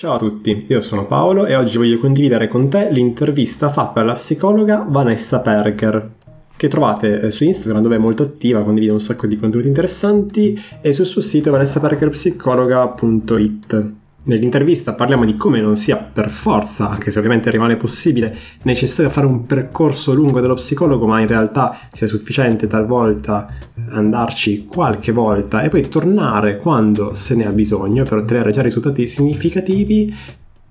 [0.00, 4.14] Ciao a tutti, io sono Paolo e oggi voglio condividere con te l'intervista fatta alla
[4.14, 6.12] psicologa Vanessa Perker,
[6.56, 10.58] che trovate eh, su Instagram dove è molto attiva, condivide un sacco di contenuti interessanti
[10.80, 13.99] e sul suo sito vanessaperkerpsicologa.it.
[14.22, 19.26] Nell'intervista parliamo di come non sia per forza, anche se ovviamente rimane possibile, necessario fare
[19.26, 23.48] un percorso lungo dello psicologo, ma in realtà sia sufficiente talvolta
[23.88, 29.06] andarci qualche volta e poi tornare quando se ne ha bisogno per ottenere già risultati
[29.06, 30.14] significativi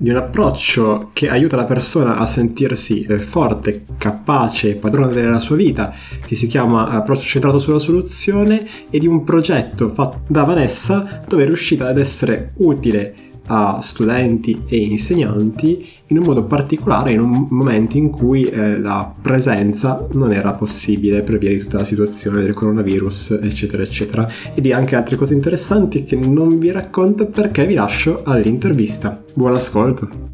[0.02, 5.56] di un approccio che aiuta la persona a sentirsi eh, forte, capace, padrona della sua
[5.56, 5.92] vita,
[6.26, 11.44] che si chiama approccio centrato sulla soluzione, e di un progetto fatto da Vanessa dove
[11.44, 17.48] è riuscita ad essere utile a studenti e insegnanti in un modo particolare in un
[17.50, 22.42] momento in cui eh, la presenza non era possibile per via di tutta la situazione
[22.42, 24.28] del coronavirus eccetera eccetera.
[24.54, 29.22] E di anche altre cose interessanti che non vi racconto perché vi lascio all'intervista.
[29.34, 30.28] Buon ascolto.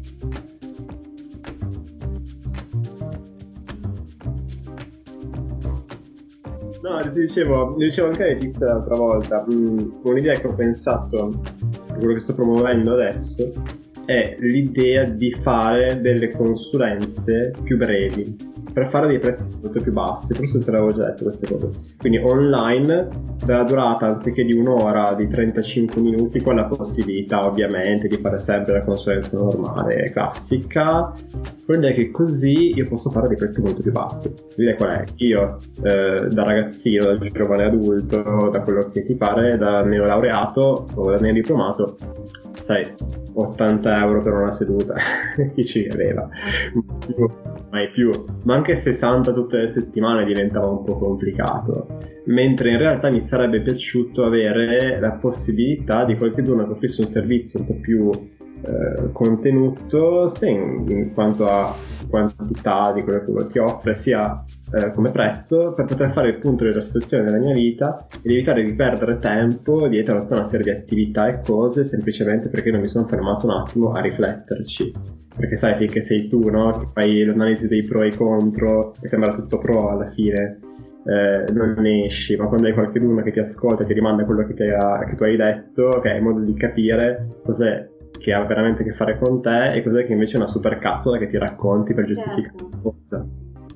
[6.82, 11.42] No, ti dicevo, dicevo anche a Letizia l'altra volta, mm, un'idea che ho pensato
[11.98, 13.52] quello che sto promuovendo adesso
[14.04, 20.34] è l'idea di fare delle consulenze più brevi per fare dei prezzi molto più bassi,
[20.34, 21.70] forse te l'avevo già detto queste cose.
[21.96, 23.08] Quindi online,
[23.42, 28.74] della durata anziché di un'ora, di 35 minuti, con la possibilità ovviamente di fare sempre
[28.74, 31.10] la consulenza normale, classica,
[31.64, 34.30] l'idea è che così io posso fare dei prezzi molto più bassi.
[34.56, 35.04] L'idea qual è?
[35.16, 41.10] Io, eh, da ragazzino, da giovane adulto, da quello che ti pare, da neolaureato o
[41.10, 41.96] da neodiplomato,
[42.66, 42.84] sai,
[43.32, 44.96] 80 euro per una seduta,
[45.54, 46.28] chi ci aveva?
[47.70, 48.10] Mai più,
[48.42, 51.86] ma anche 60 tutte le settimane diventava un po' complicato.
[52.24, 57.60] Mentre in realtà mi sarebbe piaciuto avere la possibilità di qualcuno che offrisse un servizio
[57.60, 61.72] un po' più eh, contenuto, sia in, in quanto a
[62.10, 66.64] quantità di quello che ti offre, sia eh, come prezzo per poter fare il punto
[66.64, 70.64] della situazione della mia vita ed evitare di perdere tempo dietro a tutta una serie
[70.64, 74.92] di attività e cose semplicemente perché non mi sono fermato un attimo a rifletterci.
[75.36, 76.78] Perché sai, finché sei tu, no?
[76.78, 80.60] Che fai l'analisi dei pro e i contro e sembra tutto pro alla fine.
[81.04, 84.46] Eh, non ne esci, ma quando hai qualcuno che ti ascolta e ti rimanda quello
[84.46, 87.86] che, ha, che tu hai detto, ok, hai modo di capire cos'è
[88.18, 90.78] che ha veramente a che fare con te e cos'è che invece è una super
[90.78, 92.78] cazzola che ti racconti per giustificare certo.
[92.82, 93.26] cosa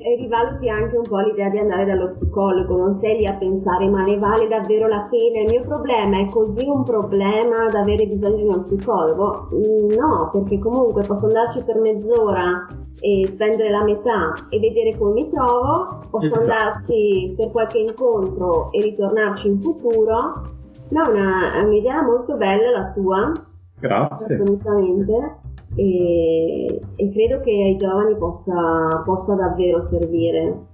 [0.02, 3.86] e rivaluti anche un po' l'idea di andare dallo psicologo, non sei lì a pensare
[3.88, 8.06] ma ne vale davvero la pena, il mio problema è così un problema da avere
[8.06, 9.48] bisogno di uno psicologo?
[9.54, 12.66] Mm, no, perché comunque posso andarci per mezz'ora
[12.98, 16.50] e spendere la metà e vedere come mi trovo, posso esatto.
[16.50, 20.48] andarci per qualche incontro e ritornarci in futuro.
[20.88, 23.32] No, una, un'idea molto bella la tua.
[23.78, 24.34] Grazie.
[24.34, 25.38] Assolutamente
[25.75, 30.69] e, e credo che ai giovani possa, possa davvero servire.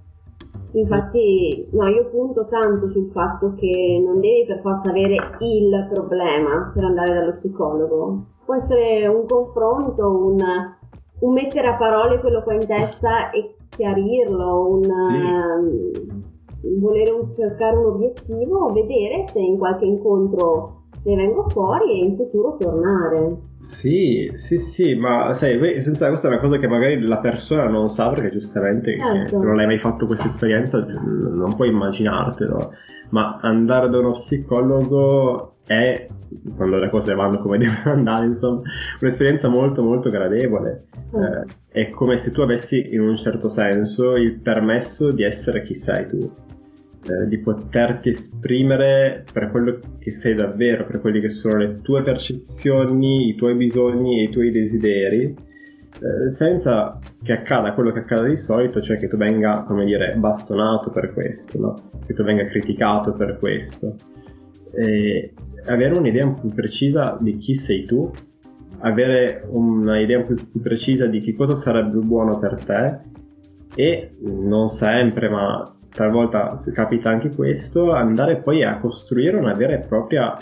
[0.71, 6.71] Infatti, no, io punto tanto sul fatto che non devi per forza avere il problema
[6.73, 8.25] per andare dallo psicologo.
[8.45, 10.37] Può essere un confronto, un,
[11.19, 16.69] un mettere a parole quello che hai in testa e chiarirlo, un, sì.
[16.69, 20.76] um, volere un, cercare un obiettivo, vedere se in qualche incontro
[21.07, 23.35] ne vengo fuori e in futuro tornare.
[23.57, 27.89] Sì, sì, sì, ma sai, senza, questa è una cosa che magari la persona non
[27.89, 29.41] sa perché giustamente certo.
[29.41, 32.73] non hai mai fatto questa esperienza non puoi immaginartelo,
[33.09, 36.07] ma andare da uno psicologo è,
[36.55, 38.61] quando le cose vanno come devono andare, insomma,
[38.99, 40.85] un'esperienza molto molto gradevole.
[41.15, 41.23] Mm.
[41.23, 45.73] Eh, è come se tu avessi in un certo senso il permesso di essere chi
[45.73, 46.45] sei tu
[47.07, 52.03] eh, di poterti esprimere per quello che sei davvero, per quelle che sono le tue
[52.03, 58.27] percezioni, i tuoi bisogni e i tuoi desideri, eh, senza che accada quello che accade
[58.27, 61.89] di solito, cioè che tu venga, come dire, bastonato per questo, no?
[62.05, 63.95] che tu venga criticato per questo.
[64.73, 65.33] E
[65.65, 68.11] avere un'idea più precisa di chi sei tu,
[68.79, 72.99] avere un'idea un po' più precisa di che cosa sarebbe buono per te
[73.75, 79.79] e non sempre, ma talvolta capita anche questo, andare poi a costruire una vera e
[79.79, 80.37] propria,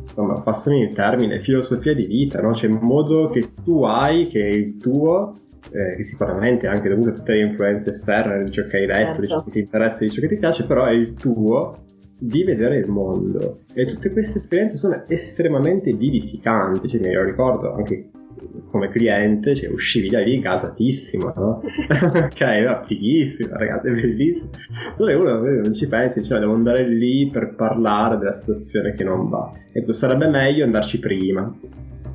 [0.00, 2.52] insomma, passami il termine, filosofia di vita, no?
[2.52, 5.34] C'è un modo che tu hai, che è il tuo,
[5.70, 8.86] eh, che sicuramente è anche dovuto a tutte le influenze esterne, di ciò che hai
[8.86, 9.20] letto, certo.
[9.20, 11.84] di ciò che ti interessa, di ciò che ti piace, però è il tuo
[12.18, 13.60] di vedere il mondo.
[13.74, 18.08] E tutte queste esperienze sono estremamente vivificanti, cioè, lo ricordo anche
[18.70, 21.62] come cliente, cioè uscivi da lì gasatissimo, no?
[21.90, 24.50] ok, era fighissimo, ragazzi, è bellissimo.
[24.94, 29.04] Solo che uno non ci pensi, cioè devo andare lì per parlare della situazione che
[29.04, 29.52] non va.
[29.72, 31.52] Ecco, sarebbe meglio andarci prima.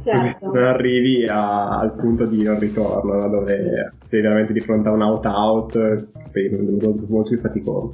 [0.03, 0.45] certo.
[0.45, 3.29] così non arrivi a, al punto di non ritorno, no?
[3.29, 6.07] dove sei veramente di fronte a un out-out,
[6.79, 7.93] molto, molto più faticoso.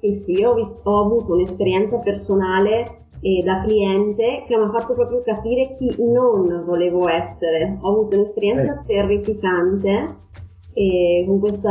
[0.00, 4.70] Sì, sì, io ho, vis- ho avuto un'esperienza personale eh, da cliente che mi ha
[4.70, 7.78] fatto proprio capire chi non volevo essere.
[7.80, 8.84] Ho avuto un'esperienza Eh.
[8.86, 10.16] terrificante
[10.74, 11.70] eh, con, questa,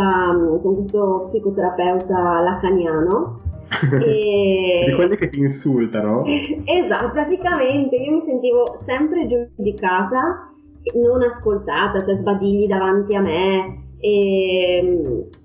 [0.61, 3.39] con questo psicoterapeuta lacaniano.
[4.03, 6.23] E- Di quelli che ti insultano.
[6.65, 10.49] Esatto, praticamente io mi sentivo sempre giudicata,
[10.95, 13.79] non ascoltata, cioè sbadigli davanti a me.
[13.99, 14.77] E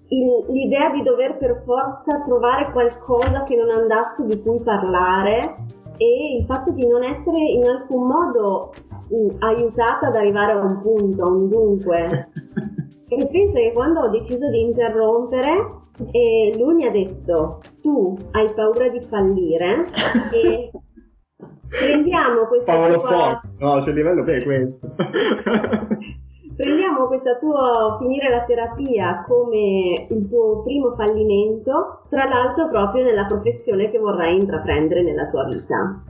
[0.09, 5.57] il- l'idea di dover per forza trovare qualcosa che non andasse di cui parlare
[5.97, 8.73] e il fatto di non essere in alcun modo
[9.09, 12.29] mh, aiutata ad arrivare a un punto, a un dunque.
[13.09, 15.75] E penso che quando ho deciso di interrompere,
[16.11, 19.85] eh, lui mi ha detto: Tu hai paura di fallire
[20.33, 20.73] e
[21.71, 23.09] prendiamo questa Paolo tua.
[23.09, 24.89] Fox, no, c'è il livello che è questo.
[26.57, 33.27] Prendiamo questa tua finire la terapia come il tuo primo fallimento, tra l'altro proprio nella
[33.27, 36.03] professione che vorrai intraprendere nella tua vita.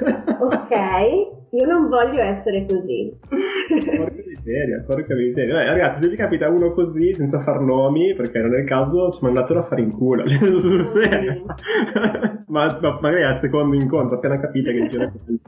[0.40, 0.70] Ok,
[1.50, 3.14] io non voglio essere così.
[4.50, 5.54] Miseria, porca miseria.
[5.54, 9.10] Dai, ragazzi, se vi capita uno così, senza far nomi, perché non è il caso,
[9.10, 10.26] ci mandatelo a fare in culo.
[10.30, 11.44] Cioè, sul serio.
[12.48, 15.40] ma, ma magari al secondo incontro, appena capite che è così.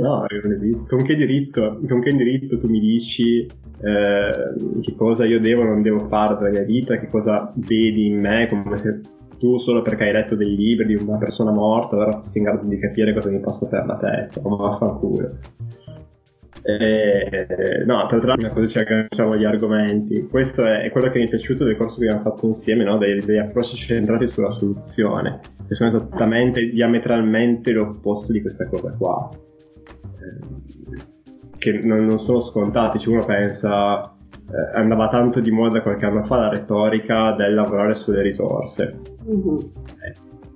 [0.00, 0.88] No, non esiste.
[0.88, 1.80] Con che diritto?
[1.86, 3.46] Con che diritto tu mi dici
[3.80, 8.06] eh, che cosa io devo o non devo fare della mia vita, che cosa vedi
[8.06, 9.00] in me, come se
[9.38, 12.66] tu solo perché hai letto dei libri di una persona morta, allora fossi in grado
[12.66, 15.30] di capire cosa mi passa per la testa, come vaffanculo.
[16.68, 20.26] Eh, no, tra l'altro così ci agganciamo agli argomenti.
[20.26, 22.98] Questo è, è quello che mi è piaciuto del corso che abbiamo fatto insieme, no?
[22.98, 29.30] degli, approcci centrati sulla soluzione, che sono esattamente diametralmente l'opposto di questa cosa qua.
[30.02, 31.04] Eh,
[31.56, 34.12] che non, non sono scontati, cioè uno pensa
[34.48, 39.02] eh, andava tanto di moda qualche anno fa la retorica del lavorare sulle risorse.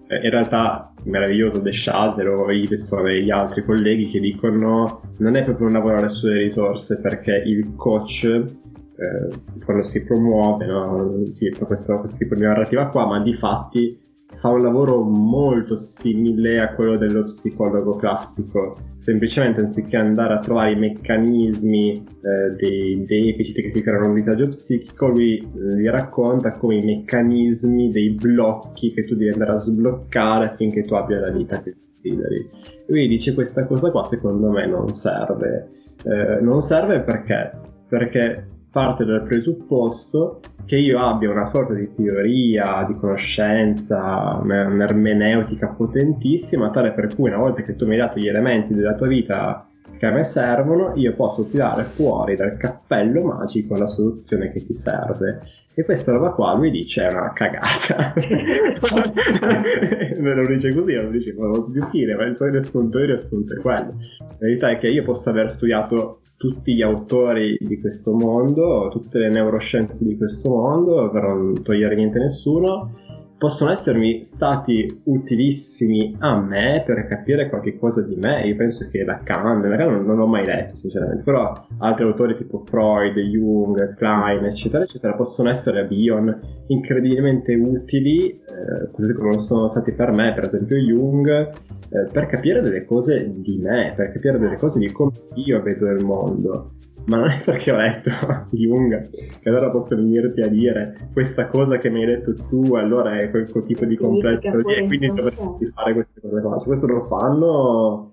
[0.08, 5.37] Eh, in realtà meraviglioso De Shazer o Iveson e gli altri colleghi che dicono non
[5.37, 11.50] è proprio un lavorare sulle risorse perché il coach eh, quando si promuove no, si
[11.52, 13.99] fa questo, questo tipo di narrativa qua ma di fatti
[14.37, 20.73] fa un lavoro molto simile a quello dello psicologo classico semplicemente anziché andare a trovare
[20.73, 26.52] i meccanismi eh, dei deficit che ti creano un disagio psichico lui eh, gli racconta
[26.52, 31.31] come i meccanismi dei blocchi che tu devi andare a sbloccare affinché tu abbia la
[31.31, 32.50] vita che desideri.
[32.88, 35.70] Lui dice questa cosa qua secondo me non serve.
[36.05, 37.53] Eh, non serve perché?
[37.88, 46.70] Perché parte dal presupposto che io abbia una sorta di teoria, di conoscenza, un'ermeneutica potentissima,
[46.70, 49.64] tale per cui una volta che tu mi hai dato gli elementi della tua vita
[50.00, 54.72] che a me servono, io posso tirare fuori dal cappello magico la soluzione che ti
[54.72, 55.40] serve.
[55.74, 58.14] E questa roba qua lui dice è una cagata.
[60.16, 63.06] non lo dice così, non lo dice molto più fine, ma il suo riassunto, il
[63.06, 63.94] riassunto è quello.
[64.18, 69.19] La verità è che io posso aver studiato tutti gli autori di questo mondo, tutte
[69.19, 72.94] le neuroscienze di questo mondo, per non togliere niente a nessuno,
[73.40, 78.46] possono essermi stati utilissimi a me per capire qualche cosa di me.
[78.46, 82.58] Io penso che Lacan, Lacan non, non l'ho mai letto sinceramente, però altri autori tipo
[82.58, 89.41] Freud, Jung, Klein, eccetera, eccetera, possono essere a Bion incredibilmente utili, eh, così come lo
[89.41, 94.12] sono stati per me, per esempio Jung, eh, per capire delle cose di me, per
[94.12, 96.72] capire delle cose di come io vedo il mondo.
[97.06, 98.10] Ma non è perché ho letto
[98.50, 103.19] Jung che allora posso venirti a dire questa cosa che mi hai detto tu, allora
[103.19, 106.56] è quel, quel tipo di complesso lì, e quindi dovresti fare queste cose qua.
[106.58, 108.12] Cioè, questo lo fanno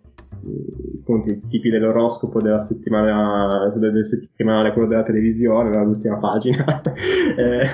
[0.99, 6.81] appunto i tipi dell'oroscopo della settimana del settimanale, quello della televisione, l'ultima pagina.
[7.37, 7.69] eh,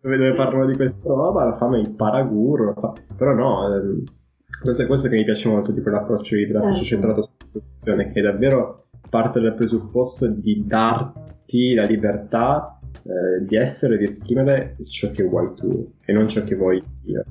[0.00, 2.92] dove parlano di questa roba, la fanno i paraguru, fa...
[3.16, 4.02] però no, ehm,
[4.60, 6.84] questo è questo che mi piace molto di quell'approccio dell'approccio Certo.
[6.84, 13.94] centrato sulla soluzione, che davvero parte dal presupposto di darti la libertà eh, di essere
[13.94, 17.24] e di esprimere ciò che vuoi tu e non ciò che vuoi io.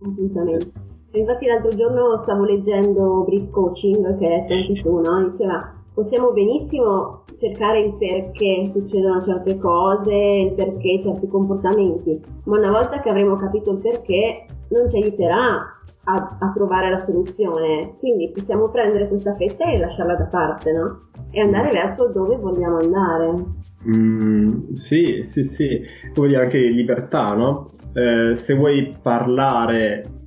[0.00, 0.72] Assolutamente.
[1.12, 5.28] Infatti l'altro giorno stavo leggendo Brief Coaching, che è anche tu, no?
[5.30, 12.72] Diceva, possiamo benissimo cercare il perché succedono certe cose, il perché certi comportamenti, ma una
[12.72, 15.73] volta che avremo capito il perché non ci aiuterà
[16.04, 17.96] a, a trovare la soluzione.
[17.98, 21.08] Quindi possiamo prendere questa fetta e lasciarla da parte, no?
[21.30, 23.44] E andare verso dove vogliamo andare.
[23.86, 25.80] Mm, sì, sì, sì,
[26.14, 27.72] vuol dire anche libertà, no?
[27.92, 30.22] Eh, se vuoi parlare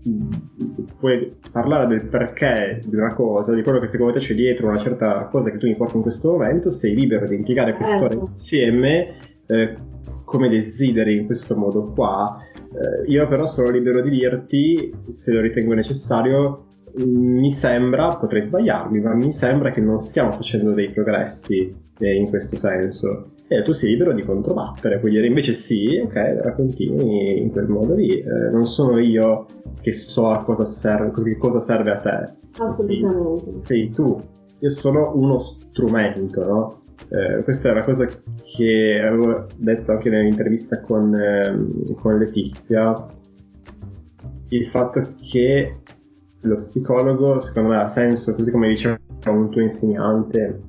[0.99, 4.77] puoi parlare del perché di una cosa, di quello che secondo te c'è dietro una
[4.77, 8.27] certa cosa che tu mi porti in questo momento, sei libero di impiegare quest'ora Ecco.
[8.27, 9.15] insieme
[9.47, 9.77] eh,
[10.23, 12.37] come desideri in questo modo qua.
[12.73, 16.65] Eh, io però sono libero di dirti, se lo ritengo necessario,
[17.05, 22.29] mi sembra, potrei sbagliarmi, ma mi sembra che non stiamo facendo dei progressi eh, in
[22.29, 23.31] questo senso.
[23.49, 27.67] E tu sei libero di controbattere, puoi dire invece sì, ok, allora continui in quel
[27.67, 28.09] modo lì.
[28.09, 29.45] Eh, non sono io
[29.79, 32.33] che so a cosa serve, che cosa serve a te.
[32.59, 33.65] Assolutamente.
[33.65, 34.19] Sei tu.
[34.59, 36.76] Io sono uno strumento, no?
[37.09, 38.07] Eh, questa è una cosa
[38.43, 43.05] che avevo detto anche nell'intervista con, ehm, con Letizia.
[44.49, 45.77] Il fatto che
[46.41, 50.61] lo psicologo, secondo me, ha senso, così come diceva un tuo insegnante,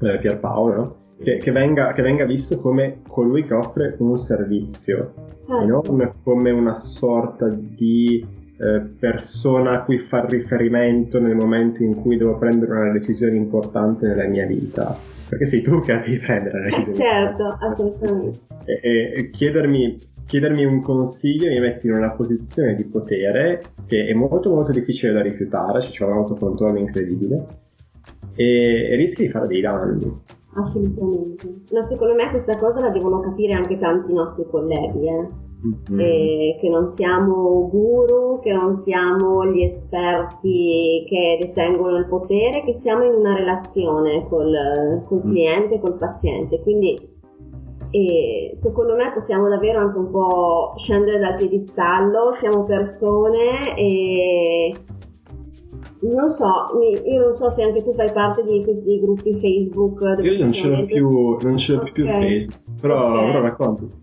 [0.00, 5.14] eh, Pierpaolo, che, che venga, che venga visto come colui che offre un servizio
[5.46, 5.92] e Ecco.
[5.92, 8.24] non come una sorta di
[8.58, 14.06] eh, persona a cui far riferimento nel momento in cui devo prendere una decisione importante
[14.06, 14.96] nella mia vita.
[15.32, 18.40] Perché sei tu che devi prendere la Eh, certo, assolutamente.
[18.66, 24.12] E- e chiedermi, chiedermi un consiglio mi metti in una posizione di potere che è
[24.12, 27.46] molto molto difficile da rifiutare, cioè c'è un autocontrollo incredibile
[28.34, 30.20] e, e rischi di fare dei danni.
[30.52, 31.48] Assolutamente.
[31.72, 35.28] Ma secondo me questa cosa la devono capire anche tanti nostri colleghi, eh.
[35.64, 36.00] Mm.
[36.00, 42.74] Eh, che non siamo guru, che non siamo gli esperti che detengono il potere, che
[42.74, 45.30] siamo in una relazione col, col Mm.
[45.30, 46.60] cliente, col paziente.
[46.62, 46.96] Quindi
[47.94, 54.72] eh, secondo me possiamo davvero anche un po' scendere dal piedistallo, siamo persone e
[56.00, 56.48] non so,
[57.04, 60.00] io non so se anche tu fai parte di questi gruppi Facebook.
[60.22, 62.10] Io non ce l'ho più, non ce l'ho più Ok.
[62.12, 63.26] Facebook, però, Ok.
[63.26, 64.00] però racconti.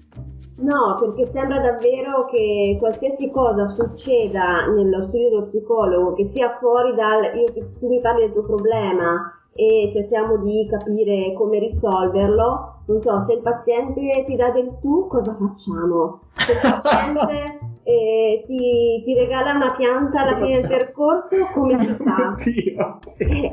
[0.61, 6.93] No, perché sembra davvero che qualsiasi cosa succeda nello studio dello psicologo, che sia fuori
[6.95, 7.45] dal io,
[7.79, 13.33] tu mi parli del tuo problema e cerchiamo di capire come risolverlo, non so, se
[13.33, 16.21] il paziente ti dà del tu, cosa facciamo?
[16.33, 21.93] Se il paziente eh, ti, ti regala una pianta alla fine del percorso, come si
[21.93, 22.35] fa?
[22.39, 23.23] Oddio, sì.
[23.23, 23.51] Eh,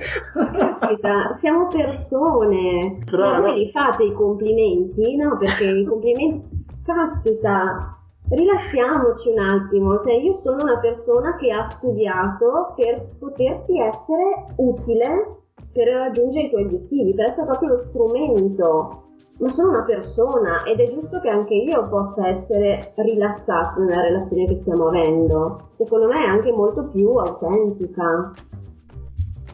[0.56, 2.98] Caspita, siamo persone.
[3.08, 3.42] Però Ma no.
[3.42, 5.16] voi li fate i complimenti?
[5.16, 6.64] No, perché i complimenti.
[6.86, 7.98] Caspita,
[8.30, 9.98] rilassiamoci un attimo.
[9.98, 16.50] Cioè, io sono una persona che ha studiato per poterti essere utile per raggiungere i
[16.50, 19.02] tuoi obiettivi, per essere proprio lo strumento.
[19.38, 24.46] Ma sono una persona ed è giusto che anche io possa essere rilassato nella relazione
[24.46, 25.70] che stiamo avendo.
[25.72, 28.32] Secondo me è anche molto più autentica.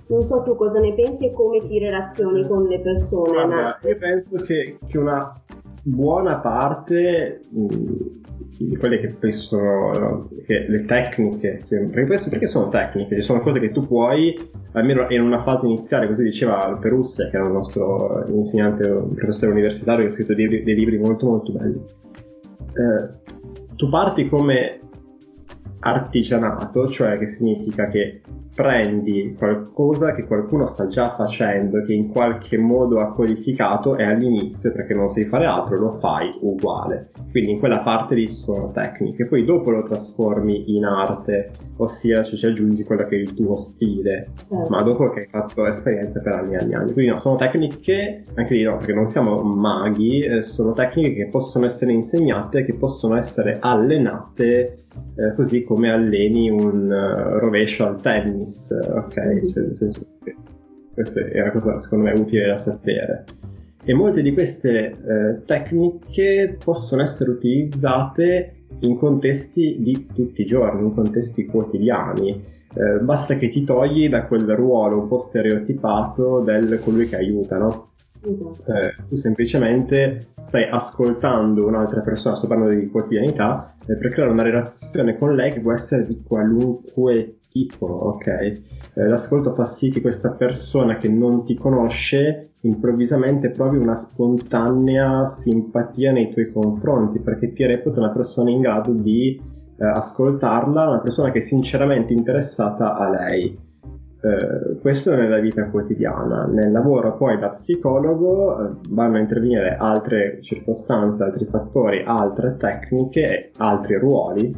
[0.07, 3.79] Non so tu cosa ne pensi e come ti relazioni con le persone, Guarda, ma
[3.89, 5.42] io penso che, che una
[5.83, 7.67] buona parte mh,
[8.59, 13.71] di quelle che sono che le tecniche, che- perché, sono tecniche, ci sono cose che
[13.73, 14.37] tu puoi,
[14.73, 19.53] almeno in una fase iniziale, così diceva Perusse, che era un nostro insegnante, un professore
[19.53, 21.81] universitario che ha scritto dei, dei libri molto molto belli.
[22.75, 24.81] Eh, tu parti come
[25.81, 28.21] artigianato, cioè che significa che
[28.55, 34.73] prendi qualcosa che qualcuno sta già facendo, che in qualche modo ha codificato e all'inizio,
[34.73, 37.11] perché non sai fare altro, lo fai uguale.
[37.31, 42.39] Quindi in quella parte lì sono tecniche, poi dopo lo trasformi in arte, ossia cioè,
[42.39, 44.67] ci aggiungi quello che è il tuo stile, certo.
[44.69, 46.93] ma dopo che hai fatto esperienze per anni e anni e anni.
[46.93, 51.29] Quindi no, sono tecniche, anche lì no, perché non siamo maghi, eh, sono tecniche che
[51.29, 54.83] possono essere insegnate, che possono essere allenate
[55.17, 59.15] eh, così come alleni un eh, rovescio al tennis, eh, ok?
[59.53, 60.37] Cioè, nel senso che
[60.95, 63.25] questa è una cosa secondo me utile da sapere.
[63.85, 70.87] E molte di queste eh, tecniche possono essere utilizzate in contesti di tutti i giorni,
[70.87, 72.45] in contesti quotidiani.
[72.75, 77.59] Eh, basta che ti togli da quel ruolo un po' stereotipato del colui che aiuta,
[77.59, 77.91] no?
[78.25, 78.73] Esatto.
[78.73, 84.43] Eh, tu semplicemente stai ascoltando un'altra persona, sto parlando di quotidianità, eh, per creare una
[84.43, 88.27] relazione con lei che può essere di qualunque tipo, ok?
[88.27, 88.63] Eh,
[88.95, 96.13] l'ascolto fa sì che questa persona che non ti conosce improvvisamente provi una spontanea simpatia
[96.13, 99.41] nei tuoi confronti perché ti reputa una persona in grado di
[99.77, 103.71] eh, ascoltarla, una persona che è sinceramente interessata a lei.
[104.25, 106.47] Eh, questo nella vita quotidiana.
[106.47, 113.51] Nel lavoro poi da psicologo eh, vanno a intervenire altre circostanze, altri fattori, altre tecniche,
[113.57, 114.55] altri ruoli,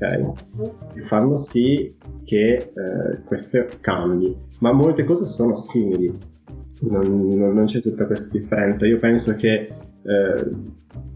[0.00, 0.92] ok?
[0.94, 4.34] Che fanno sì che eh, questo cambi.
[4.60, 6.12] Ma molte cose sono simili,
[6.80, 8.86] non, non- c'è tutta questa differenza.
[8.86, 10.50] Io penso che eh,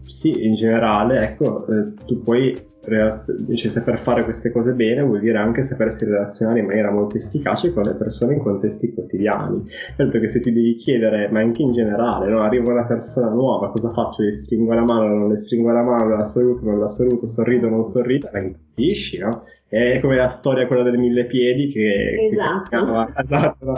[0.03, 5.37] sì, in generale, ecco, eh, tu puoi cioè, saper fare queste cose bene vuol dire
[5.37, 9.65] anche sapersi relazionare in maniera molto efficace con le persone in contesti quotidiani.
[9.95, 12.41] Certo che se ti devi chiedere, ma anche in generale, no?
[12.41, 14.23] arriva una persona nuova, cosa faccio?
[14.23, 17.69] Gli stringo la mano, non le stringo la mano, la saluto, non la saluto, sorrido,
[17.69, 19.43] non sorrido, ma impazzisci, no?
[19.67, 22.63] È come la storia quella del mille piedi che, esatto.
[22.63, 23.73] che camminava, esatto, no?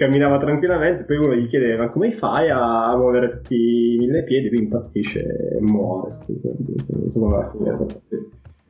[0.00, 4.48] Camminava tranquillamente, poi uno gli chiede ma come fai a, muovere tutti i mille piedi?
[4.48, 6.08] Lui impazzisce e muore,
[7.02, 7.76] insomma va a finire.
[7.76, 7.86] Non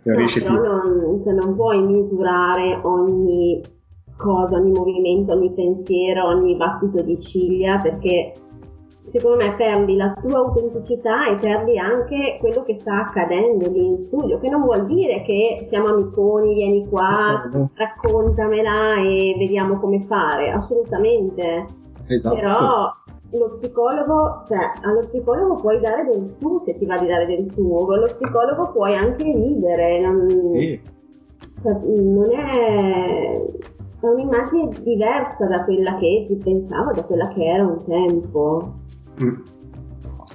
[0.03, 3.61] no, riesce non, cioè, non puoi misurare ogni
[4.17, 8.33] cosa, ogni movimento, ogni pensiero, ogni battito di ciglia perché
[9.07, 14.05] secondo me perdi la tua autenticità e perdi anche quello che sta accadendo lì in
[14.07, 17.43] studio, che non vuol dire che siamo amiconi, vieni qua,
[17.75, 21.67] raccontamela e vediamo come fare, assolutamente.
[22.07, 22.35] Esatto.
[22.35, 22.95] Però
[23.33, 27.47] lo psicologo, cioè allo psicologo puoi dare del tu se ti va di dare del
[27.55, 30.81] tuo, lo psicologo puoi anche ridere, non, sì.
[31.63, 33.41] cioè, non è
[34.01, 38.73] è un'immagine diversa da quella che si pensava, da quella che era un tempo.
[39.23, 39.35] Mm.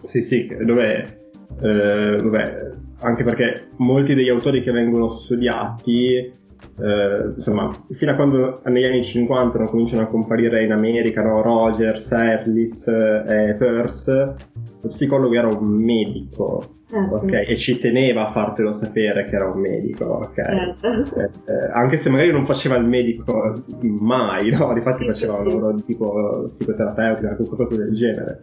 [0.03, 1.19] Sì, sì, dove,
[1.61, 8.61] eh, vabbè, anche perché molti degli autori che vengono studiati, eh, insomma, fino a quando
[8.65, 11.41] negli anni 50 non cominciano a comparire in America, no?
[11.41, 14.35] Rogers, Erlis eh, e Peirce,
[14.81, 17.15] lo psicologo era un medico, Certo.
[17.15, 17.45] Okay?
[17.45, 20.35] E ci teneva a fartelo sapere che era un medico, ok?
[20.79, 21.19] Certo.
[21.19, 24.71] Eh, eh, anche se magari non faceva il medico mai, no?
[24.73, 28.39] Difatti sì, faceva un lavoro di tipo psicoterapeutica, qualcosa del genere.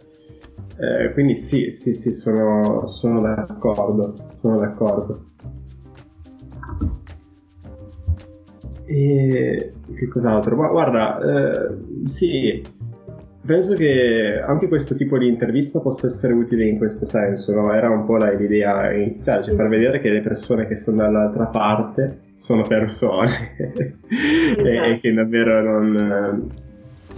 [0.77, 5.25] Eh, quindi sì, sì, sì, sono, sono d'accordo, sono d'accordo.
[8.85, 10.55] E che cos'altro?
[10.55, 12.61] Ma guarda, eh, sì,
[13.45, 17.73] penso che anche questo tipo di intervista possa essere utile in questo senso, no?
[17.73, 22.19] Era un po' l'idea iniziale, cioè far vedere che le persone che stanno dall'altra parte
[22.35, 24.93] sono persone esatto.
[24.93, 26.51] e che davvero non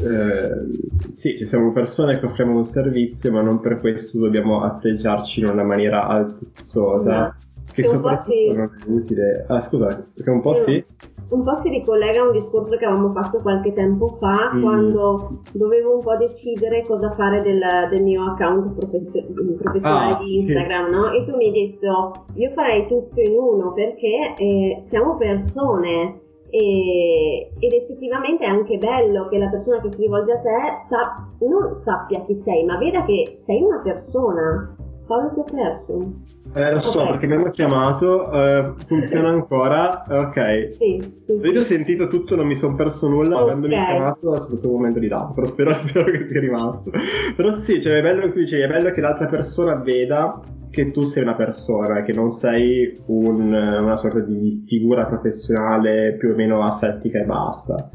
[0.02, 5.42] eh, sì, ci siamo persone che offriamo un servizio, ma non per questo dobbiamo atteggiarci
[5.42, 7.20] in una maniera altezzosa.
[7.20, 7.36] No.
[7.66, 8.54] Che, che soprattutto sì.
[8.54, 9.46] non è utile.
[9.48, 10.64] Ah, scusa, perché un po' sì.
[10.64, 10.86] sì.
[11.28, 14.62] Un po' si ricollega a un discorso che avevamo fatto qualche tempo fa, mm.
[14.62, 19.26] quando dovevo un po' decidere cosa fare del, del mio account professio-
[19.58, 20.92] professionale ah, di Instagram, sì.
[20.92, 21.12] no?
[21.12, 27.52] E tu mi hai detto, io farei tutto in uno perché eh, siamo persone e,
[27.60, 31.76] ed effettivamente è anche bello che la persona che si rivolge a te sa, non
[31.76, 34.76] sappia chi sei, ma veda che sei una persona.
[35.06, 36.34] Paolo ti ha perso.
[36.56, 37.12] Eh, lo so, okay.
[37.12, 40.76] perché mi hanno chiamato, eh, funziona ancora, ok.
[40.78, 43.50] Sì, sì, Io ho sentito tutto, non mi sono perso nulla, okay.
[43.50, 46.92] avendomi chiamato è stato un momento di dato, però spero, spero, che sia rimasto.
[47.36, 50.40] Però sì, cioè è bello che tu dicevi, è bello che l'altra persona veda
[50.76, 56.32] che tu sei una persona, che non sei un, una sorta di figura professionale più
[56.32, 57.90] o meno asettica e basta.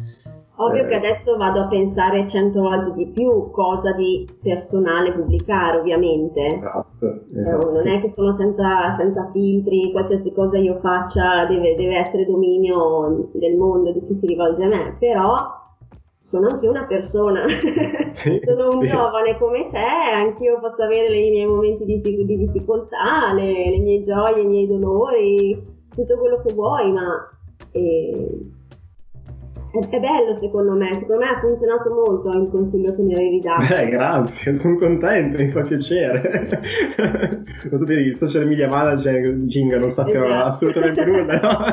[0.57, 0.89] Ovvio eh.
[0.89, 6.47] che adesso vado a pensare cento volte di più cosa di personale pubblicare, ovviamente.
[6.47, 7.73] Esatto, esatto.
[7.73, 13.29] non è che sono senza, senza, filtri, qualsiasi cosa io faccia deve, deve essere dominio
[13.33, 15.60] del mondo di chi si rivolge a me, però
[16.31, 17.45] sono anche una persona,
[18.07, 18.89] sì, sono un sì.
[18.89, 24.05] giovane come te, anch'io posso avere i miei momenti di, di difficoltà, le, le, mie
[24.05, 25.61] gioie, i miei dolori,
[25.95, 27.29] tutto quello che vuoi, ma
[27.73, 28.39] eh,
[29.73, 33.41] è, è, bello secondo me, secondo me ha funzionato molto il consiglio che mi avevi
[33.41, 33.75] dato.
[33.75, 36.49] Eh, grazie, sono contento, mi fa piacere.
[37.69, 40.47] so dire, i social media manager Ginga non sappiamo esatto.
[40.47, 41.65] assolutamente nulla, no?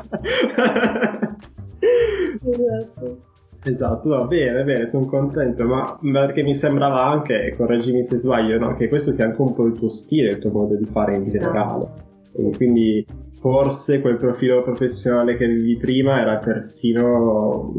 [2.52, 3.26] esatto.
[3.64, 8.76] Esatto, va bene, bene, sono contento, ma perché mi sembrava anche, correggimi se sbaglio, no,
[8.76, 11.30] che questo sia anche un po' il tuo stile, il tuo modo di fare in
[11.30, 11.88] generale.
[12.34, 13.06] E quindi
[13.40, 17.74] forse quel profilo professionale che avevi prima era persino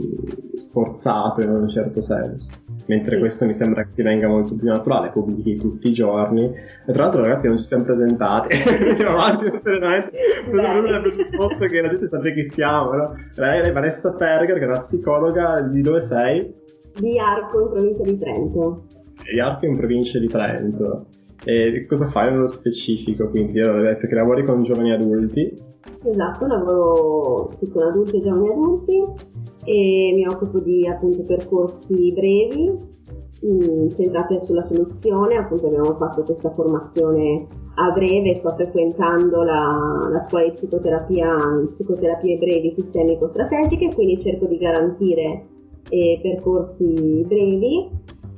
[0.52, 3.20] sforzato in un certo senso mentre sì.
[3.20, 6.52] questo mi sembra che ti venga molto più naturale, pubblichi tutti i giorni.
[6.86, 8.56] E tra l'altro, ragazzi, non ci siamo presentati,
[8.90, 10.10] andiamo avanti serenamente.
[10.50, 12.92] Non è presupposto che la gente sappia chi siamo.
[12.92, 13.14] No?
[13.34, 16.52] Lei è Vanessa Perger, che è una psicologa di dove sei?
[16.94, 18.84] Di Arco, in provincia di Trento.
[19.30, 21.06] Di Arco, in provincia di Trento.
[21.44, 23.28] E cosa fai nello specifico?
[23.28, 25.66] Quindi, io ho detto che lavori con giovani adulti.
[26.04, 29.04] Esatto, lavoro sì, con adulti e giovani adulti
[29.68, 32.72] e mi occupo di appunto percorsi brevi
[33.44, 40.22] mm, centrati sulla soluzione, appunto abbiamo fatto questa formazione a breve, sto frequentando la, la
[40.26, 41.36] scuola di psicoterapia,
[41.72, 45.44] psicoterapie brevi sistemico-strategiche, quindi cerco di garantire
[45.90, 47.90] eh, percorsi brevi.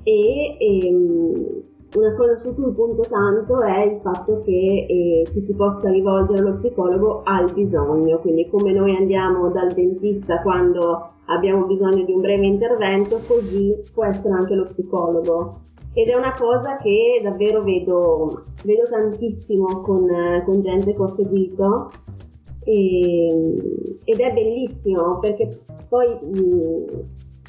[0.03, 1.63] E ehm,
[1.97, 6.39] una cosa su cui punto tanto è il fatto che eh, ci si possa rivolgere
[6.39, 12.21] allo psicologo al bisogno, quindi come noi andiamo dal dentista quando abbiamo bisogno di un
[12.21, 15.61] breve intervento, così può essere anche lo psicologo.
[15.93, 20.07] Ed è una cosa che davvero vedo, vedo tantissimo con,
[20.45, 21.91] con gente che ho seguito
[22.63, 26.85] e, ed è bellissimo perché poi mh,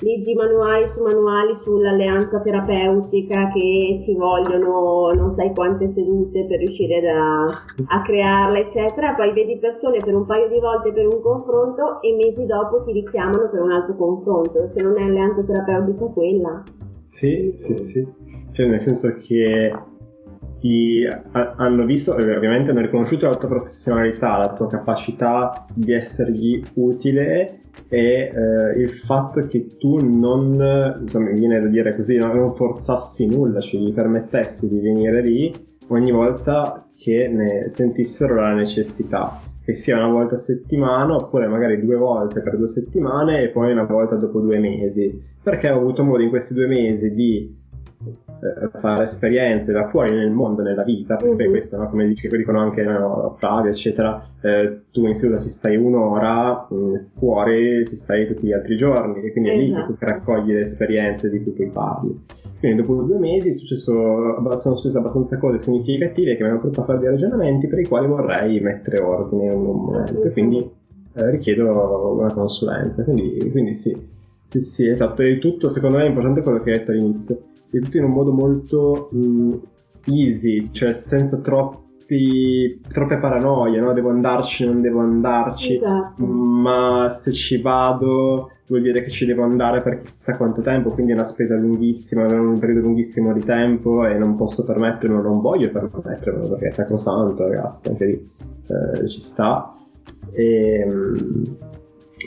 [0.02, 7.02] leggi manuali su manuali sull'alleanza terapeutica che ci vogliono non sai quante sedute per riuscire
[7.02, 7.46] da,
[7.86, 9.14] a crearla, eccetera.
[9.14, 12.94] Poi vedi persone per un paio di volte per un confronto e mesi dopo ti
[12.94, 16.64] richiamano per un altro confronto, se non è alleanza terapeutica quella.
[17.08, 18.08] Sì, sì, sì.
[18.52, 19.72] Cioè, nel senso che
[20.60, 26.62] ti hanno visto e ovviamente hanno riconosciuto la tua professionalità, la tua capacità di essergli
[26.76, 27.61] utile
[27.94, 30.56] e eh, il fatto che tu non,
[31.14, 35.54] mi viene da dire così, non forzassi nulla, ci gli permettessi di venire lì
[35.88, 41.82] ogni volta che ne sentissero la necessità, che sia una volta a settimana oppure magari
[41.82, 46.02] due volte per due settimane e poi una volta dopo due mesi, perché ho avuto
[46.06, 47.61] modo in questi due mesi di
[48.42, 51.52] eh, fare esperienze da fuori nel mondo, nella vita, perché mm-hmm.
[51.52, 51.90] questo, no?
[51.90, 56.76] come dici, dicono anche no, Flavio, eccetera, eh, tu in seduta ci stai un'ora, mh,
[56.76, 60.06] mm, fuori ci stai tutti gli altri giorni, e quindi è lì che tu esatto.
[60.06, 62.26] raccogli le esperienze di cui poi parli.
[62.58, 63.94] Quindi dopo due mesi è successo,
[64.56, 67.86] sono successe abbastanza cose significative che mi hanno portato a fare dei ragionamenti per i
[67.86, 70.58] quali vorrei mettere ordine in un momento, e quindi
[71.14, 74.10] eh, richiedo una consulenza, quindi, quindi sì.
[74.44, 77.42] Sì, sì, esatto, e tutto secondo me è importante quello che hai detto all'inizio
[77.72, 79.54] e tutto in un modo molto mh,
[80.06, 83.94] easy, cioè senza troppi, troppe paranoie, no?
[83.94, 86.26] Devo andarci, non devo andarci, esatto.
[86.26, 91.12] ma se ci vado vuol dire che ci devo andare per chissà quanto tempo, quindi
[91.12, 95.42] è una spesa lunghissima, in un periodo lunghissimo di tempo e non posso permettermelo, non
[95.42, 98.30] voglio permettermelo perché è sacrosanto ragazzi, anche lì
[98.68, 99.76] eh, ci sta.
[100.32, 100.88] E,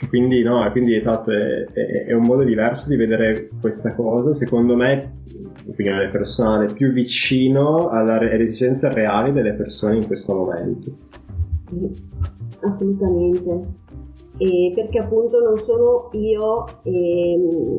[0.09, 4.77] quindi no, quindi esatto, è, è, è, un modo diverso di vedere questa cosa, secondo
[4.77, 5.23] me
[5.67, 10.93] opinione personale, più vicino alle esigenze reali delle persone in questo momento.
[11.67, 11.95] Sì,
[12.61, 13.83] assolutamente.
[14.37, 17.77] E perché appunto non sono io ehm,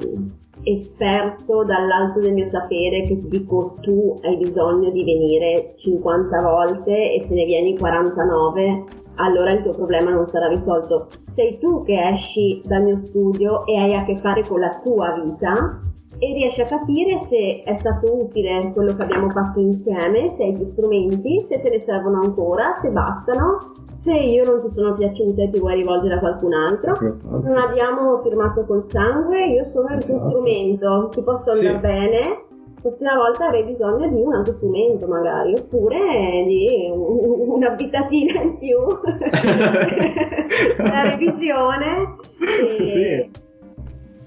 [0.63, 7.13] esperto dall'alto del mio sapere che ti dico tu hai bisogno di venire 50 volte
[7.13, 8.83] e se ne vieni 49
[9.15, 11.07] allora il tuo problema non sarà risolto.
[11.27, 15.21] Sei tu che esci dal mio studio e hai a che fare con la tua
[15.23, 15.79] vita
[16.25, 20.55] e riesci a capire se è stato utile quello che abbiamo fatto insieme, se hai
[20.55, 25.43] gli strumenti, se te ne servono ancora, se bastano, se io non ti sono piaciuta
[25.43, 26.99] e ti vuoi rivolgere a qualcun altro.
[26.99, 27.41] Esatto.
[27.43, 30.29] Non abbiamo firmato col sangue, io sono il tuo esatto.
[30.29, 31.79] strumento, ti posso andare sì.
[31.79, 32.43] bene.
[32.75, 38.77] La prossima volta avrei bisogno di un altro strumento magari, oppure di un'abitatina in più,
[40.83, 42.15] la revisione.
[42.39, 43.29] E...
[43.31, 43.43] Sì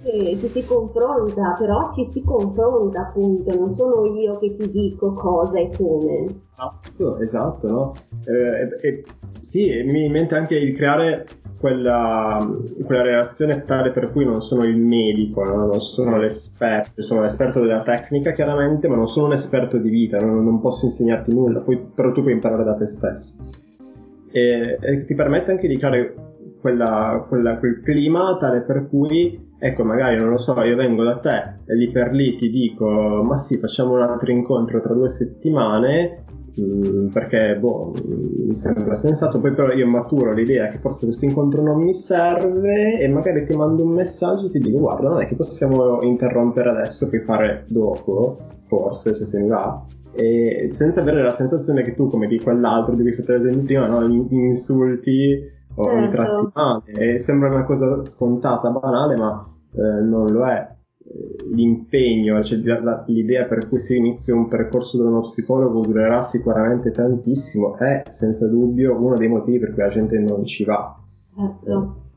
[0.02, 5.12] che ci si confronta, però ci si confronta appunto, non sono io che ti dico
[5.12, 6.24] cosa e come.
[6.52, 7.92] Esatto, esatto, no?
[8.24, 9.04] Eh, eh,
[9.40, 11.26] sì, mi in mente anche il creare
[11.58, 12.38] quella,
[12.84, 15.66] quella, relazione tale per cui non sono il medico, no?
[15.66, 20.18] non sono l'esperto, sono l'esperto della tecnica chiaramente, ma non sono un esperto di vita,
[20.18, 23.44] non, non posso insegnarti nulla, poi, però tu puoi imparare da te stesso.
[24.30, 26.14] E, e ti permette anche di creare
[26.60, 31.18] quella, quella, quel clima tale per cui ecco magari non lo so io vengo da
[31.18, 35.08] te e lì per lì ti dico ma sì facciamo un altro incontro tra due
[35.08, 36.24] settimane
[36.58, 37.92] mm, perché boh,
[38.46, 43.00] mi sembra sensato poi però io maturo l'idea che forse questo incontro non mi serve
[43.00, 46.70] e magari ti mando un messaggio e ti dico guarda non è che possiamo interrompere
[46.70, 51.94] adesso puoi fare dopo forse se se ne va e senza avere la sensazione che
[51.94, 54.26] tu come di quell'altro devi fare l'esempio prima no?
[54.30, 56.00] insulti o certo.
[56.00, 57.12] mi tratti male.
[57.12, 60.76] E sembra una cosa scontata, banale, ma eh, non lo è.
[61.52, 62.58] L'impegno, cioè
[63.06, 68.46] l'idea per cui si inizia un percorso da uno psicologo durerà sicuramente tantissimo, è senza
[68.48, 70.94] dubbio uno dei motivi per cui la gente non ci va.
[71.34, 72.07] Certo.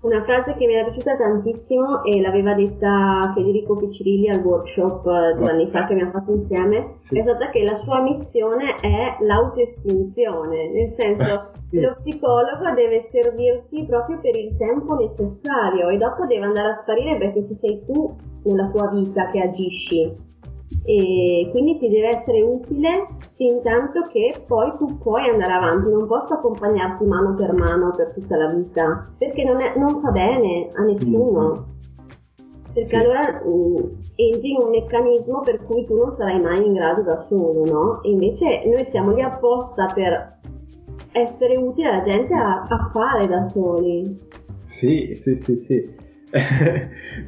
[0.00, 5.34] Una frase che mi era piaciuta tantissimo e l'aveva detta Federico Piccirilli al workshop eh,
[5.36, 7.18] due anni fa che abbiamo fatto insieme, sì.
[7.18, 11.80] è stata che la sua missione è l'autoestinzione, nel senso sì.
[11.80, 17.18] lo psicologo deve servirti proprio per il tempo necessario e dopo deve andare a sparire
[17.18, 20.26] perché ci sei tu nella tua vita che agisci
[20.84, 23.08] e quindi ti deve essere utile
[23.38, 28.12] fin tanto che poi tu puoi andare avanti, non posso accompagnarti mano per mano per
[28.12, 31.54] tutta la vita, perché non, è, non fa bene a nessuno.
[31.54, 31.76] Mm.
[32.74, 32.96] Perché sì.
[32.96, 33.76] allora mm,
[34.16, 38.02] entri in un meccanismo per cui tu non sarai mai in grado da solo, no?
[38.02, 40.40] E invece noi siamo lì apposta per
[41.12, 44.18] essere utili alla gente a, a fare da soli.
[44.64, 45.96] Sì, sì, sì, sì.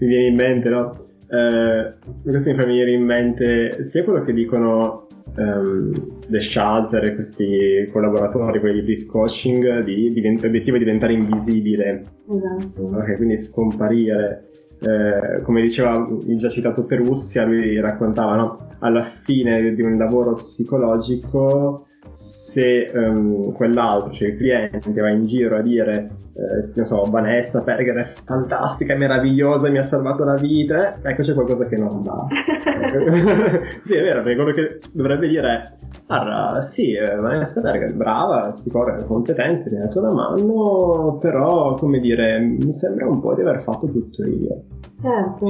[0.00, 0.96] mi viene in mente, no?
[1.28, 1.94] Eh,
[2.24, 5.92] questo mi fa venire in mente sia quello che dicono um,
[6.28, 12.04] The Shazer e questi collaboratori, quelli di Brief Coaching, di, divent- l'obiettivo è diventare invisibile.
[12.28, 12.82] Esatto.
[12.82, 14.44] Okay, quindi scomparire.
[14.82, 18.68] Eh, come diceva il già citato Perussia, lui raccontava no?
[18.78, 25.56] alla fine di un lavoro psicologico se um, quell'altro, cioè il cliente, va in giro
[25.56, 30.34] a dire, eh, non so, Vanessa Perger è fantastica, è meravigliosa, mi ha salvato la
[30.34, 32.26] vita, ecco c'è qualcosa che non va.
[33.84, 38.52] sì, è vero, perché quello che dovrebbe dire è, sì, eh, Vanessa Perger è brava,
[38.52, 43.42] sicura, competente, mi ha dato una mano, però, come dire, mi sembra un po' di
[43.42, 44.62] aver fatto tutto io.
[45.00, 45.46] Certo.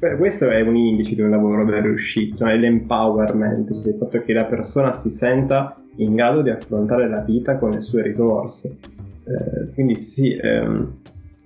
[0.00, 4.20] È, questo è un indice di un lavoro ben riuscito, è l'empowerment, cioè il fatto
[4.22, 8.76] che la persona si senta in grado di affrontare la vita con le sue risorse.
[9.24, 10.98] Eh, quindi sì, ehm,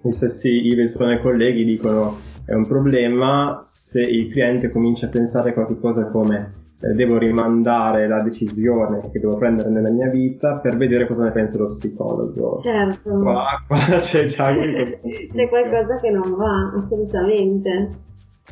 [0.03, 5.53] gli stessi i colleghi dicono è un problema se il cliente comincia a pensare a
[5.55, 11.07] qualcosa come eh, devo rimandare la decisione che devo prendere nella mia vita per vedere
[11.07, 12.61] cosa ne pensa lo psicologo.
[12.63, 13.17] Certo.
[13.17, 17.89] Qua, qua c'è già c'è qualcosa che non va, assolutamente.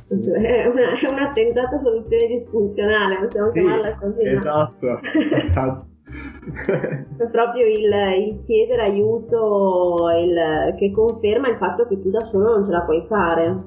[0.09, 4.23] È una, è una tentata soluzione disfunzionale, possiamo sì, chiamarla così.
[4.23, 5.01] Esatto,
[5.37, 5.91] esatto.
[6.05, 7.91] È proprio il,
[8.29, 12.83] il chiedere aiuto il, che conferma il fatto che tu da solo non ce la
[12.83, 13.63] puoi fare.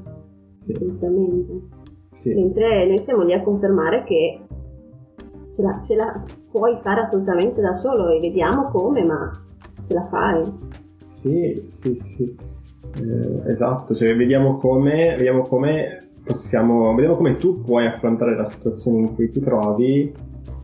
[0.60, 0.74] Sì.
[2.12, 2.34] Sì.
[2.34, 4.39] Mentre noi siamo lì a confermare che
[5.54, 9.32] ce la, ce la puoi fare assolutamente da solo e vediamo come, ma
[9.88, 10.43] ce la fai.
[11.08, 12.36] Sì, sì, sì.
[13.02, 19.00] Eh, esatto, cioè vediamo come, vediamo come possiamo, vediamo come tu puoi affrontare la situazione
[19.00, 20.13] in cui ti trovi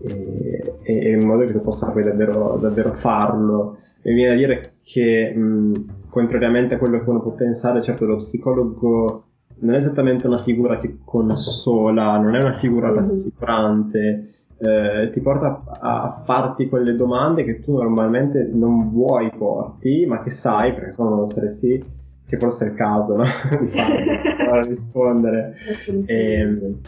[0.04, 3.78] e, e, in modo che tu possa poi davvero, davvero farlo.
[4.04, 8.16] Mi viene a dire che mh, contrariamente a quello che uno può pensare, certo lo
[8.18, 9.26] psicologo
[9.62, 12.96] non è esattamente una figura che consola, non è una figura mm-hmm.
[12.96, 20.06] rassicurante, eh, ti porta a, a, farti quelle domande che tu normalmente non vuoi porti,
[20.06, 21.84] ma che sai, perché se no non saresti,
[22.28, 23.24] che forse è il caso no?
[23.60, 25.56] di farlo, rispondere.
[26.06, 26.80] E, ehm,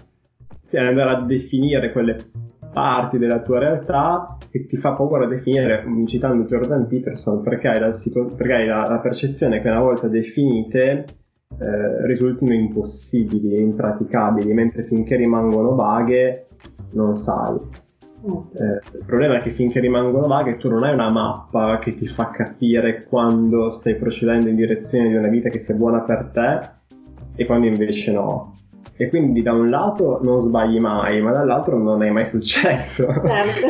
[0.60, 2.16] sì, andare a definire quelle
[2.74, 7.92] parti della tua realtà che ti fa paura definire, citando Jordan Peterson, perché hai la,
[7.92, 11.06] situ- perché hai la, la percezione che una volta definite
[11.60, 16.48] eh, risultino impossibili e impraticabili, mentre finché rimangono vaghe
[16.92, 17.58] non sai.
[18.26, 22.08] Eh, il problema è che finché rimangono vaghe tu non hai una mappa che ti
[22.08, 26.62] fa capire quando stai procedendo in direzione di una vita che sia buona per te
[27.36, 28.53] e quando invece no
[28.96, 33.08] e quindi da un lato non sbagli mai, ma dall'altro non è mai successo.
[33.08, 33.68] Certo.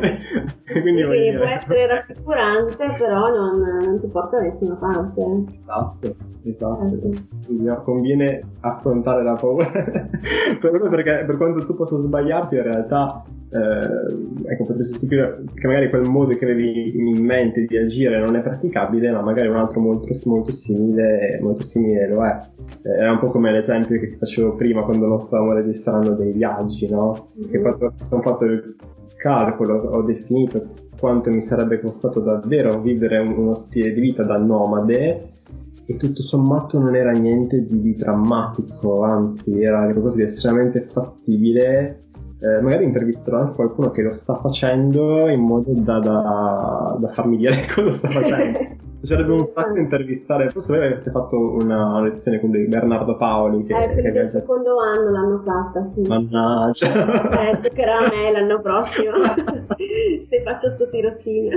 [0.80, 5.22] quindi, quindi può essere rassicurante, però non, non, ti porta da nessuna parte.
[5.60, 6.14] Esatto,
[6.44, 6.88] esatto.
[6.88, 7.22] Certo.
[7.46, 9.66] Quindi conviene affrontare la paura.
[9.72, 15.90] per, perché per quanto tu possa sbagliarti, in realtà eh, ecco, potresti stupire che magari
[15.90, 19.80] quel modo che avevi in mente di agire non è praticabile, ma magari un altro
[19.80, 22.40] molto, molto simile, molto simile lo è.
[22.82, 26.32] Eh, era un po' come l'esempio che ti facevo prima quando non stavamo registrando dei
[26.32, 27.30] viaggi, no?
[27.38, 27.50] Mm-hmm.
[27.50, 28.76] Che fatto, ho fatto il
[29.16, 35.38] calcolo, ho definito quanto mi sarebbe costato davvero vivere uno stile di vita da nomade
[35.86, 42.04] e tutto sommato non era niente di, di drammatico, anzi era qualcosa di estremamente fattibile
[42.42, 47.36] eh, magari intervisterò anche qualcuno che lo sta facendo in modo da, da, da farmi
[47.36, 48.58] dire cosa sta facendo.
[49.00, 53.64] Piacerebbe un sacco intervistare, forse voi avete fatto una lezione con Bernardo Paoli.
[53.64, 56.02] Che, eh, per il secondo anno l'hanno fatta, sì.
[56.02, 57.50] Mannaggia.
[57.50, 59.12] Eh, toccherà a me l'anno prossimo,
[60.22, 61.56] se faccio sto tirocinio.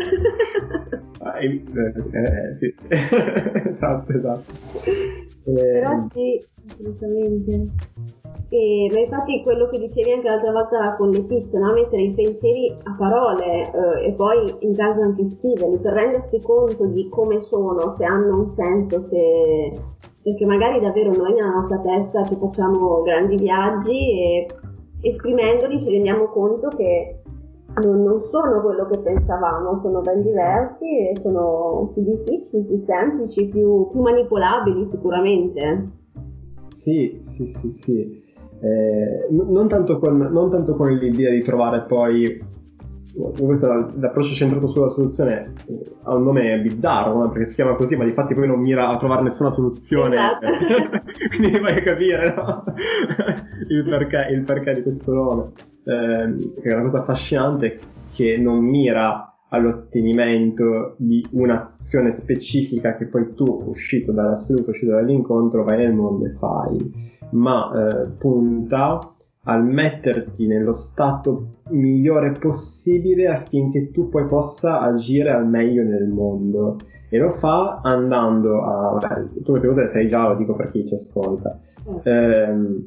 [1.19, 1.63] Ah, eh,
[2.11, 2.73] eh, sì.
[2.89, 4.53] esatto, esatto.
[5.43, 7.71] Però eh, sì, assolutamente.
[8.53, 11.73] E, ma infatti quello che dicevi anche l'altra volta con le pizze, no?
[11.73, 16.85] mettere i pensieri a parole eh, e poi in caso anche scriverli per rendersi conto
[16.85, 19.71] di come sono, se hanno un senso, se...
[20.21, 24.47] perché magari davvero noi nella nostra testa ci facciamo grandi viaggi e
[25.01, 27.21] esprimendoli ci rendiamo conto che
[27.81, 33.47] non, non sono quello che pensavamo, sono ben diversi e sono più difficili, più semplici,
[33.47, 35.89] più, più manipolabili sicuramente.
[36.67, 38.22] Sì, sì, sì, sì.
[38.63, 42.41] Eh, non, tanto con, non, tanto con, l'idea di trovare poi
[43.37, 45.51] questo l'approccio centrato sulla soluzione
[46.03, 47.29] ha un nome bizzarro no?
[47.29, 50.47] perché si chiama così ma di fatti poi non mira a trovare nessuna soluzione esatto.
[51.35, 52.63] quindi vai a capire no?
[53.67, 55.51] il, perché, il, perché, di questo nome
[55.83, 57.79] eh, è una cosa affascinante
[58.13, 65.65] che non mira all'ottenimento di un'azione specifica che poi tu uscito dalla seduta, uscito dall'incontro
[65.65, 69.13] vai nel mondo e fai ma eh, punta
[69.45, 76.77] al metterti nello stato migliore possibile affinché tu poi possa agire al meglio nel mondo.
[77.09, 80.71] E lo fa andando a vabbè, tu queste cose le sai già lo dico per
[80.71, 81.59] chi ci ascolta.
[82.03, 82.83] Eh,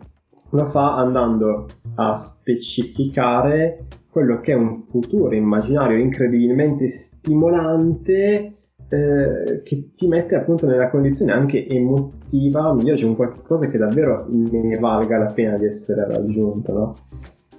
[0.50, 8.54] lo fa andando a specificare quello che è un futuro immaginario incredibilmente stimolante
[8.88, 14.26] eh, che ti mette appunto nella condizione anche emotiva migliore, cioè un qualcosa che davvero
[14.28, 16.96] ne valga la pena di essere raggiunto, no?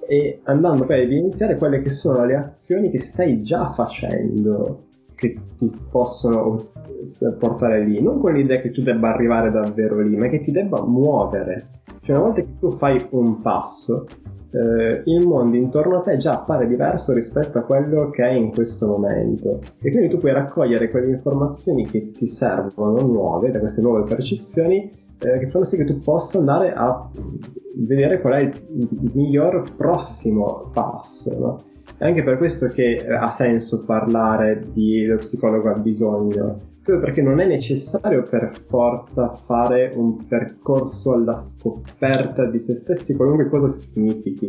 [0.07, 5.35] E andando poi a evidenziare quelle che sono le azioni che stai già facendo che
[5.57, 6.69] ti possono
[7.37, 10.83] portare lì, non con l'idea che tu debba arrivare davvero lì, ma che ti debba
[10.85, 11.76] muovere.
[12.07, 14.05] Cioè una volta che tu fai un passo,
[14.51, 18.53] eh, il mondo intorno a te già appare diverso rispetto a quello che è in
[18.53, 23.81] questo momento e quindi tu puoi raccogliere quelle informazioni che ti servono nuove da queste
[23.81, 24.89] nuove percezioni
[25.19, 27.09] eh, che fanno sì che tu possa andare a
[27.75, 31.63] vedere qual è il, miglior prossimo passo no?
[31.97, 37.21] è anche per questo che ha senso parlare di lo psicologo ha bisogno proprio perché
[37.21, 43.67] non è necessario per forza fare un percorso alla scoperta di se stessi, qualunque cosa
[43.67, 44.45] significhi.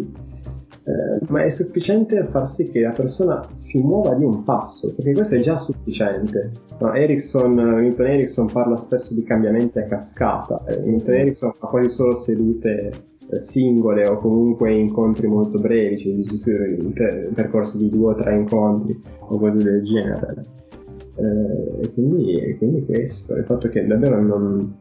[0.85, 5.12] Eh, ma è sufficiente far sì che la persona si muova di un passo, perché
[5.14, 6.53] questo è già sufficiente.
[6.79, 11.88] No, Erickson, Milton Erickson parla spesso di cambiamenti a cascata, eh, Milton Erickson fa quasi
[11.88, 12.92] solo sedute
[13.31, 19.38] eh, singole o comunque incontri molto brevi, cioè percorsi di due o tre incontri o
[19.38, 20.58] cose del genere.
[21.18, 24.72] Eh, e, quindi, quindi, questo, il fatto che davvero non,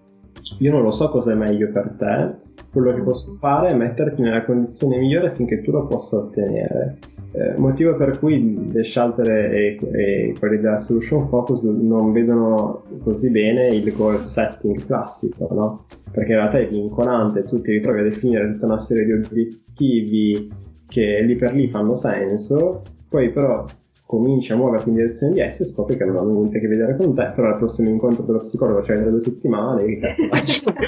[0.59, 4.21] io non lo so cosa è meglio per te, quello che posso fare è metterti
[4.21, 6.97] nella condizione migliore affinché tu lo possa ottenere.
[7.31, 13.29] Eh, motivo per cui De Schalzer e, e, quelli della Solution Focus non vedono così
[13.29, 15.85] bene il goal setting classico, no?
[16.11, 20.51] Perché in realtà è vincolante, tu ti ritrovi a definire tutta una serie di obiettivi
[20.87, 23.65] che lì per lì fanno senso, poi però
[24.07, 26.67] cominci a muoverti in direzione di esse e scopri che non hanno niente a che
[26.67, 30.23] vedere con te, però al prossimo incontro dello psicologo, cioè tra due settimane, che cazzo
[30.29, 30.71] faccio?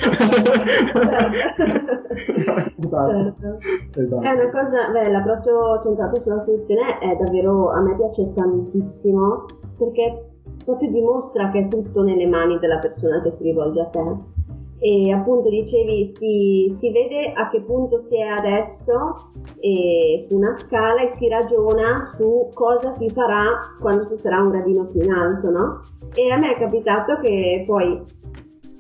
[2.79, 3.59] esatto.
[3.93, 4.21] esatto.
[4.23, 9.45] È una cosa, beh, l'approccio centrato sulla soluzione è davvero, a me piace tantissimo,
[9.77, 10.29] perché
[10.63, 14.37] proprio dimostra che è tutto nelle mani della persona che si rivolge a te
[14.79, 20.53] e appunto dicevi si, si, vede a che punto si è adesso e, su una
[20.53, 25.11] scala e si ragiona su cosa si farà quando si sarà un gradino più in
[25.11, 25.81] alto, no?
[26.13, 28.01] E a me è capitato che poi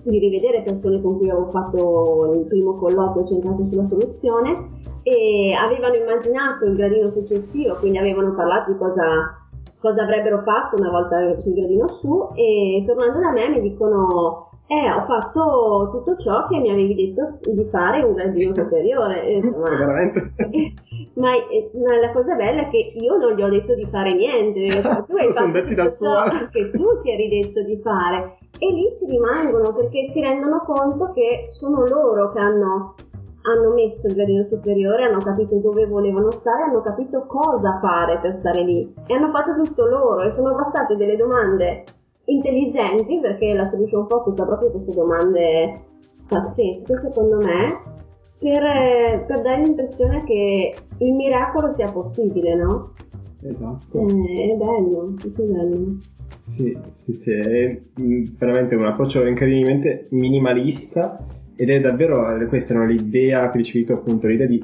[0.03, 5.95] di rivedere persone con cui avevo fatto il primo colloquio centrato sulla soluzione e avevano
[5.95, 9.37] immaginato il gradino successivo, quindi avevano parlato di cosa,
[9.81, 14.91] cosa avrebbero fatto una volta sul gradino su e tornando da me mi dicono eh,
[14.91, 19.33] ho fatto tutto ciò che mi avevi detto di fare un gradino superiore.
[19.33, 20.33] Insomma, veramente.
[21.15, 24.79] Ma, ma, la cosa bella è che io non gli ho detto di fare niente,
[25.09, 26.47] tu hai sono detti da sola.
[26.51, 28.37] che tu ti eri detto di fare.
[28.59, 32.93] E lì ci rimangono perché si rendono conto che sono loro che hanno,
[33.41, 38.37] hanno messo il gradino superiore, hanno capito dove volevano stare, hanno capito cosa fare per
[38.39, 38.93] stare lì.
[39.07, 41.85] E hanno fatto tutto loro e sono bastate delle domande
[42.29, 45.81] intelligenti perché la solution focus ha proprio queste domande
[46.27, 47.97] pazzesche secondo me
[48.39, 52.93] per, per dare l'impressione che il miracolo sia possibile, no?
[53.41, 53.99] Esatto.
[53.99, 55.97] Eh, è bello, è bello.
[56.39, 61.23] Sì, sì, sì, è mm, veramente un approccio incredibilmente minimalista
[61.55, 64.63] ed è davvero, questa era l'idea che ricevuto appunto, l'idea di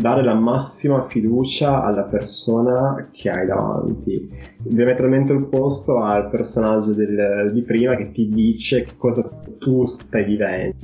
[0.00, 4.30] dare la massima fiducia alla persona che hai davanti.
[4.58, 10.76] Diametralmente opposto al personaggio del, di prima che ti dice cosa tu stai vivendo.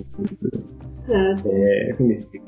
[1.06, 1.50] Certo.
[1.50, 2.40] E quindi sì,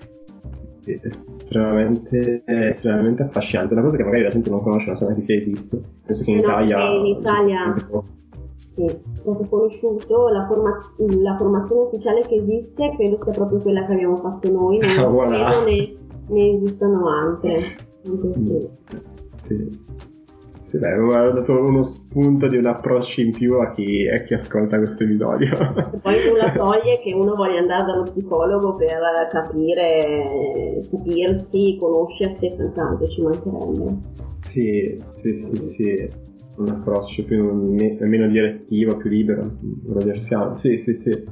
[0.85, 3.74] è estremamente, estremamente affascinante.
[3.74, 5.81] Una cosa che magari la gente non conosce, non sa neanche che esiste.
[6.05, 6.90] Penso che in no, Italia.
[6.90, 7.74] In Italia.
[8.76, 13.93] Sì, poco conosciuto, la, forma- la, formazione ufficiale che esiste credo sia proprio quella che
[13.93, 15.64] abbiamo fatto noi, non ah, voilà.
[15.64, 15.95] ne,
[16.29, 17.77] ne esistono altre.
[18.03, 18.68] Sì.
[19.43, 19.85] sì.
[20.66, 24.22] Sì, beh, mi ha dato uno spunto di un approccio in più a chi, a
[24.24, 25.55] chi ascolta questo episodio.
[25.93, 28.99] E poi nulla toglie che uno voglia andare dallo psicologo per
[29.31, 33.97] capire, capirsi, conoscersi e tanto ci mancherebbe.
[34.41, 36.11] Sì, sì, sì, sì,
[36.57, 39.49] un approccio più meno direttivo, più libero,
[39.87, 40.57] rogersiano.
[40.57, 41.24] Sì, sì, sì.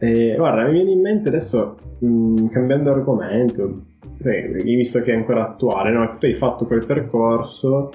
[0.00, 3.82] E, guarda, mi viene in mente adesso, mh, cambiando argomento,
[4.18, 6.16] sì, visto che è ancora attuale, no?
[6.18, 7.90] tu hai fatto quel percorso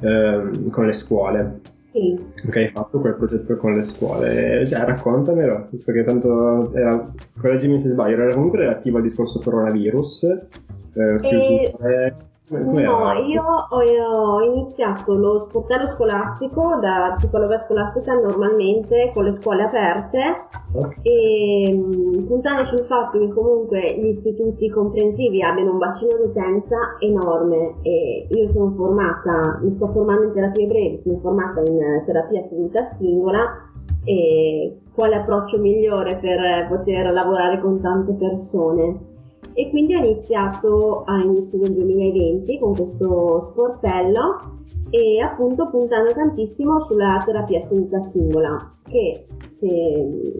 [0.00, 1.60] eh, con le scuole.
[1.90, 2.18] Sì.
[2.46, 4.66] Ok, hai fatto quel progetto con le scuole.
[4.66, 10.22] Cioè, raccontamelo, visto che tanto era, correggimi se sbaglio, era comunque relativo al discorso coronavirus,
[10.24, 12.16] eh, chiusure,
[12.48, 19.64] come no, io ho, iniziato lo sportello scolastico da psicologa scolastica normalmente con le scuole
[19.64, 20.94] aperte okay.
[21.02, 28.26] e puntando sul fatto che comunque gli istituti comprensivi abbiano un bacino d'utenza enorme e
[28.30, 33.66] io sono formata, mi sto formando in terapie brevi, sono formata in terapia seduta singola
[34.04, 39.16] e quale approccio migliore per poter lavorare con tante persone
[39.58, 44.54] e quindi ho iniziato a inizio del 2020 con questo sportello
[44.90, 50.38] e appunto puntando tantissimo sulla terapia seduta singola che se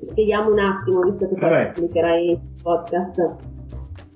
[0.00, 1.72] spieghiamo un attimo visto che poi Vabbè.
[1.72, 3.36] pubblicherai il podcast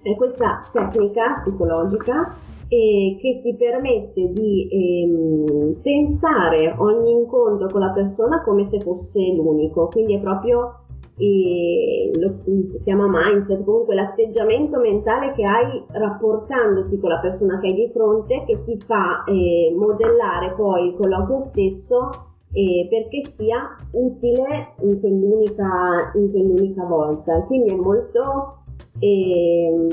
[0.02, 2.34] è questa tecnica psicologica
[2.66, 9.20] eh, che ti permette di ehm, pensare ogni incontro con la persona come se fosse
[9.20, 10.81] l'unico quindi è proprio
[11.16, 12.34] e lo,
[12.64, 17.90] si chiama mindset, comunque l'atteggiamento mentale che hai rapportandoti con la persona che hai di
[17.92, 22.10] fronte che ti fa eh, modellare poi il colloquio stesso
[22.52, 27.42] eh, perché sia utile in quell'unica, in quell'unica volta.
[27.42, 28.58] Quindi è molto
[28.98, 29.88] eh,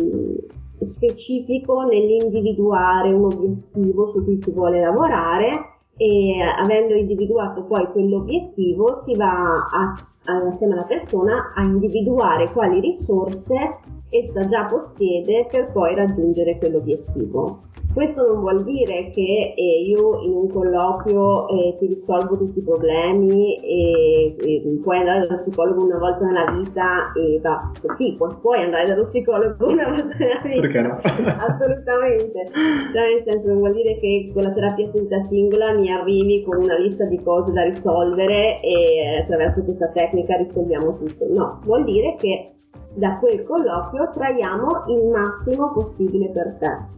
[0.79, 5.51] specifico nell'individuare un obiettivo su cui si vuole lavorare
[5.97, 9.95] e avendo individuato poi quell'obiettivo si va a
[10.37, 13.77] assieme alla persona a individuare quali risorse
[14.09, 17.68] essa già possiede per poi raggiungere quell'obiettivo.
[17.91, 22.61] Questo non vuol dire che eh, io in un colloquio eh, ti risolvo tutti i
[22.61, 28.35] problemi e, e, puoi andare dallo psicologo una volta nella vita e va così, puoi,
[28.39, 30.61] puoi andare dallo psicologo una volta nella vita.
[30.61, 30.99] Perché no?
[31.01, 32.51] Assolutamente.
[32.93, 36.57] Cioè, nel senso non vuol dire che con la terapia seduta singola mi arrivi con
[36.57, 41.25] una lista di cose da risolvere e attraverso questa tecnica risolviamo tutto.
[41.27, 42.53] No, vuol dire che
[42.93, 46.97] da quel colloquio traiamo il massimo possibile per te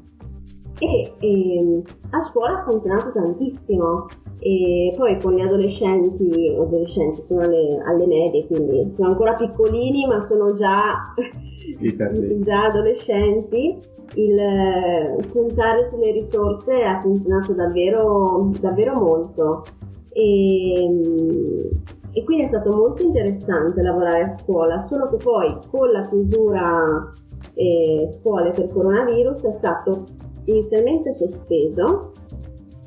[0.82, 4.08] e ehm, a scuola ha funzionato tantissimo.
[4.40, 10.20] E poi con gli adolescenti, adolescenti sono alle, alle medie quindi sono ancora piccolini ma
[10.22, 11.14] sono già,
[11.78, 13.78] già adolescenti.
[14.16, 19.64] Il puntare sulle risorse ha funzionato davvero, davvero molto.
[20.10, 21.70] E,
[22.14, 27.14] e quindi è stato molto interessante lavorare a scuola solo che poi con la chiusura
[27.54, 30.04] eh, scuole per coronavirus è stato
[30.46, 32.12] inizialmente sospeso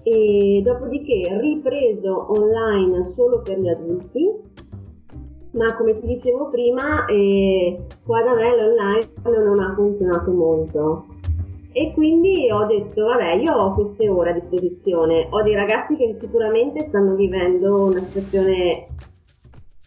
[0.02, 4.30] e dopodiché ripreso online solo per gli adulti
[5.52, 11.06] ma come ti dicevo prima eh, qua da me l'online non ha funzionato molto
[11.72, 16.12] e quindi ho detto vabbè io ho queste ore a disposizione ho dei ragazzi che
[16.12, 18.88] sicuramente stanno vivendo una situazione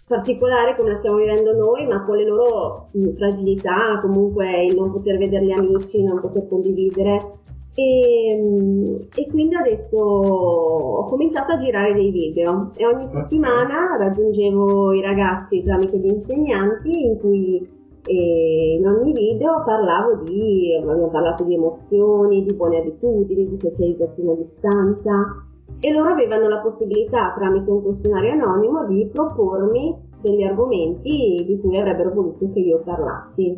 [0.07, 5.17] particolare come la stiamo vivendo noi, ma con le loro fragilità, comunque il non poter
[5.17, 7.35] vedere gli amici, non poter condividere.
[7.79, 14.93] E, e, quindi ho detto, ho cominciato a girare dei video e ogni settimana raggiungevo
[14.93, 17.69] i ragazzi tramite gli insegnanti in cui
[18.03, 24.31] eh, in ogni video parlavo di, abbiamo parlato di emozioni, di buone abitudini, di socializzazione
[24.31, 25.45] a distanza
[25.79, 31.77] e loro avevano la possibilità tramite un questionario anonimo di propormi degli argomenti di cui
[31.77, 33.55] avrebbero voluto che io parlassi.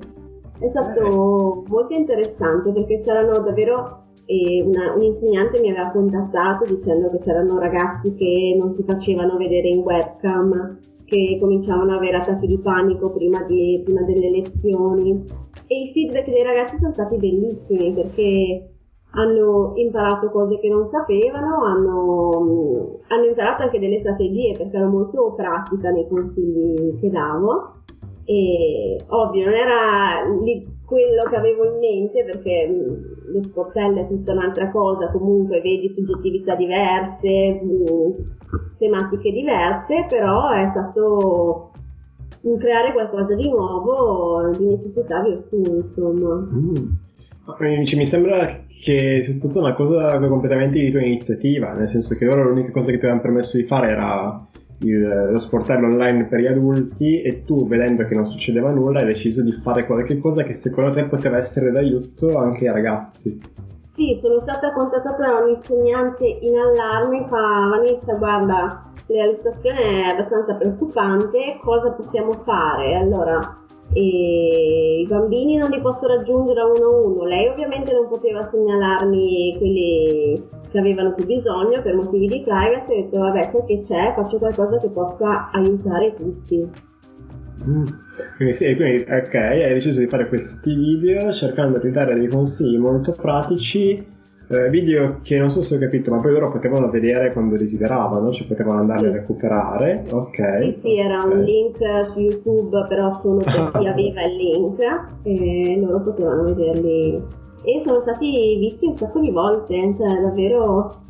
[0.60, 7.10] È stato molto interessante perché c'erano davvero e una, un insegnante mi aveva contattato dicendo
[7.10, 12.46] che c'erano ragazzi che non si facevano vedere in webcam, che cominciavano ad avere attacchi
[12.46, 15.26] di panico prima, di, prima delle lezioni.
[15.66, 18.70] E i feedback dei ragazzi sono stati bellissimi perché
[19.14, 25.34] hanno imparato cose che non sapevano, hanno, hanno imparato anche delle strategie perché ero molto
[25.36, 27.78] pratica nei consigli che davo.
[28.26, 30.24] E ovvio non era
[30.90, 35.88] quello che avevo in mente perché mh, lo sportello è tutta un'altra cosa, comunque vedi
[35.88, 41.72] soggettività diverse, mh, tematiche diverse, però è stato
[42.42, 46.36] un creare qualcosa di nuovo di necessità virtù, insomma.
[46.36, 46.76] Mm.
[47.60, 52.44] Mi sembra che sia stata una cosa completamente di tua iniziativa, nel senso che loro
[52.44, 54.48] l'unica cosa che ti avevano permesso di fare era
[54.82, 59.08] il, lo sportello online per gli adulti e tu vedendo che non succedeva nulla hai
[59.08, 63.40] deciso di fare qualche cosa che secondo te poteva essere d'aiuto anche ai ragazzi.
[63.96, 70.14] Sì, sono stata contattata da un insegnante in allarme, fa Vanessa, guarda, la situazione è
[70.14, 72.96] abbastanza preoccupante, cosa possiamo fare?
[72.96, 73.40] Allora,
[73.94, 80.48] i bambini non li posso raggiungere uno a uno, lei ovviamente non poteva segnalarmi quelli
[80.72, 84.38] che avevano più bisogno per motivi di privacy, ho detto vabbè, sai che c'è, faccio
[84.38, 86.88] qualcosa che possa aiutare tutti.
[87.68, 87.86] Mm.
[88.36, 92.78] Quindi, sì, quindi ok, hai deciso di fare questi video cercando di dare dei consigli
[92.78, 94.18] molto pratici.
[94.52, 98.32] Eh, video che non so se ho capito, ma poi loro potevano vedere quando desideravano,
[98.32, 100.06] cioè potevano andarli a recuperare.
[100.12, 100.64] Ok.
[100.64, 101.32] Sì, sì, era okay.
[101.32, 101.78] un link
[102.12, 104.80] su YouTube, però solo per chi aveva il link
[105.22, 107.22] e loro potevano vederli.
[107.76, 111.02] E sono stati visti un sacco di volte, cioè davvero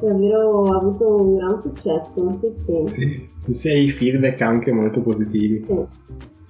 [0.00, 2.82] davvero avuto un gran successo, sì sì.
[2.86, 5.60] Sì, sì, sì i feedback anche molto positivi.
[5.60, 6.02] Sì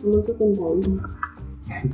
[0.05, 1.09] molto contenta.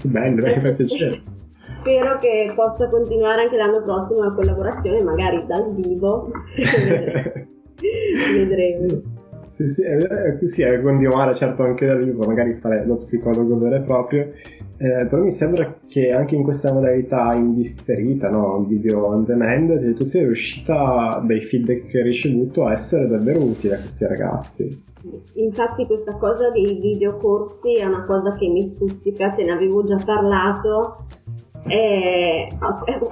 [0.04, 1.22] Bello, dai, fa piacere.
[1.80, 6.30] Spero che possa continuare anche l'anno prossimo la collaborazione, magari dal vivo.
[8.34, 8.88] Vedremo.
[8.88, 9.18] Sì.
[9.52, 13.76] Sì, sì, eh, sì, eh, continuare certo anche da vivo, magari fare lo psicologo vero
[13.76, 14.30] e proprio,
[14.82, 18.64] eh, però mi sembra che anche in questa modalità indifferita, no?
[18.66, 23.74] video on demand, tu sia riuscita dai feedback che hai ricevuto a essere davvero utile
[23.74, 24.82] a questi ragazzi.
[25.34, 29.98] Infatti questa cosa dei videocorsi è una cosa che mi stuzzica, te ne avevo già
[30.02, 31.04] parlato,
[31.66, 32.48] eh,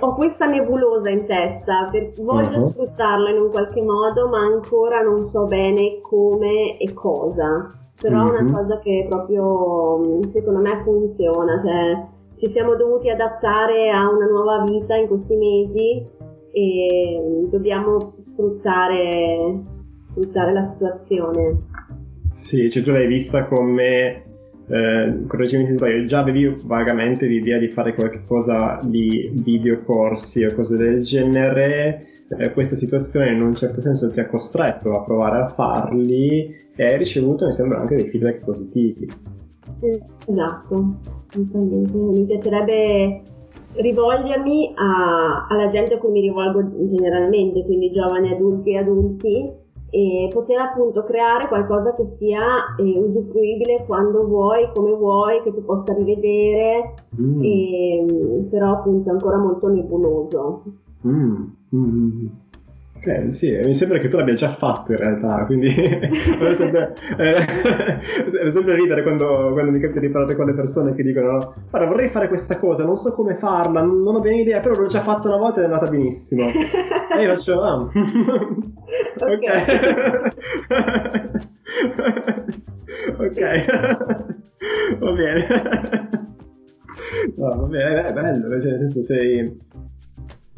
[0.00, 2.70] ho questa nebulosa in testa, per, voglio uh-huh.
[2.70, 7.68] sfruttarlo in un qualche modo, ma ancora non so bene come e cosa.
[8.00, 8.28] Però uh-huh.
[8.28, 8.52] è una mhm.
[8.52, 14.94] cosa che proprio secondo me funziona, cioè ci siamo dovuti adattare a una nuova vita
[14.94, 16.06] in questi mesi
[16.52, 19.60] e dobbiamo sfruttare,
[20.10, 21.56] sfruttare la situazione.
[22.32, 24.22] Sì, cioè tu l'hai vista come,
[24.68, 30.76] eh, correggimi se sbaglio, già avevi vagamente l'idea di fare qualcosa di videocorsi o cose
[30.76, 35.48] del genere, eh, questa situazione in un certo senso ti ha costretto a provare a
[35.48, 39.08] farli e hai ricevuto, mi sembra, anche dei feedback positivi.
[40.26, 40.94] Esatto,
[41.34, 43.22] mi piacerebbe
[43.74, 49.52] rivolgermi a, alla gente a cui mi rivolgo generalmente, quindi giovani adulti e adulti,
[49.90, 52.42] e poter appunto creare qualcosa che sia
[52.78, 57.42] eh, usufruibile quando vuoi, come vuoi, che tu possa rivedere, mm.
[57.42, 58.06] e,
[58.50, 60.62] però appunto ancora molto nebuloso.
[61.06, 61.44] Mm.
[61.74, 62.26] Mm.
[62.98, 68.50] Ok, sì, mi sembra che tu l'abbia già fatto in realtà, quindi è sempre, eh,
[68.50, 72.08] sempre ridere quando, quando, mi capita di parlare con le persone che dicono guarda vorrei
[72.08, 75.02] fare questa cosa, non so come farla, non, non ho bene idea, però l'ho già
[75.02, 76.48] fatta una volta ed è andata benissimo.
[76.50, 77.92] e io faccio, ah, ok.
[83.16, 83.38] ok,
[84.98, 85.46] va bene.
[87.36, 89.66] No, va bene, è bello, cioè nel senso sei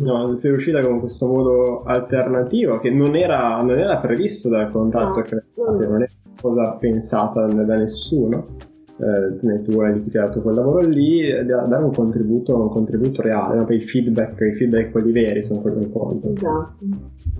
[0.00, 5.18] No, sei uscita con questo modo alternativo che non era, non era previsto dal contratto
[5.18, 5.76] no.
[5.78, 6.08] che non è
[6.40, 8.68] cosa pensata da nessuno.
[9.00, 13.64] Eh, né tu hai dato quel lavoro lì, dare un contributo, un contributo reale, no?
[13.64, 16.34] poi i feedback, i feedback quelli veri sono quelli che contano.
[16.34, 16.74] Esatto.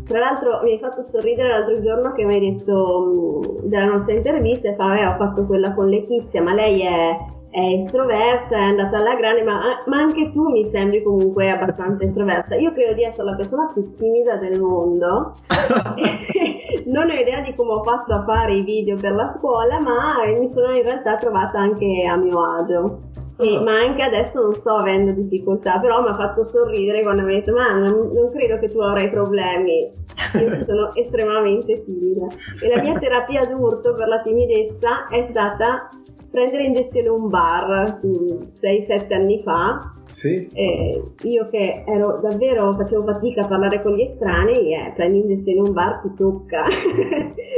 [0.07, 4.15] Tra l'altro mi hai fatto sorridere l'altro giorno che mi hai detto mm, della nostra
[4.15, 7.17] intervista e fa, eh, ho fatto quella con Letizia, ma lei è
[7.51, 12.55] è estroversa, è andata alla grande, ma, ma, anche tu mi sembri comunque abbastanza estroversa.
[12.55, 15.35] Io credo di essere la persona più timida del mondo.
[16.87, 20.25] non ho idea di come ho fatto a fare i video per la scuola, ma
[20.39, 23.01] mi sono in realtà trovata anche a mio agio.
[23.39, 23.65] E, uh-huh.
[23.65, 27.37] ma anche adesso non sto avendo difficoltà, però mi ha fatto sorridere quando mi ha
[27.37, 29.91] detto: Ma non, non credo che tu avrai problemi.
[30.35, 32.27] Io sono estremamente timida.
[32.63, 35.89] E la mia terapia d'urto per la timidezza è stata
[36.31, 39.93] prendere in gestione un bar 6-7 anni fa.
[40.07, 40.49] Sì.
[40.53, 45.28] Eh, io che ero davvero facevo fatica a parlare con gli estranei, eh, prendi in
[45.28, 46.64] gestione un bar ti tocca.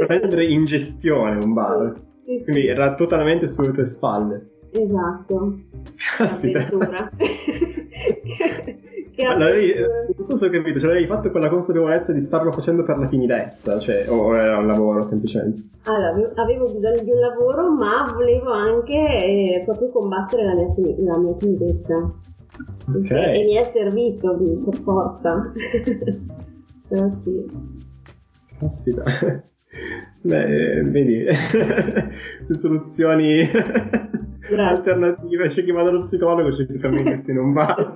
[0.05, 1.93] prendere in gestione un bar.
[2.25, 4.49] Sì, sì, Quindi era totalmente sulle tue spalle.
[4.71, 5.55] Esatto.
[6.17, 6.69] Caspita.
[9.21, 12.97] non so se ho capito, ce l'avevi fatto con la consapevolezza di starlo facendo per
[12.97, 15.63] la timidezza, cioè, o era un lavoro semplicemente?
[15.83, 21.17] Allora, avevo bisogno di un lavoro, ma volevo anche eh, proprio combattere la mia, la
[21.17, 22.11] mia timidezza.
[22.87, 23.41] Okay.
[23.41, 25.51] E mi è servito per forza.
[26.87, 27.45] Però sì.
[28.59, 29.03] Caspita.
[30.21, 31.25] Beh, vedi,
[32.45, 33.45] queste soluzioni
[34.57, 37.93] alternative, c'è chi va dallo psicologo, c'è chi fa questo in un bar.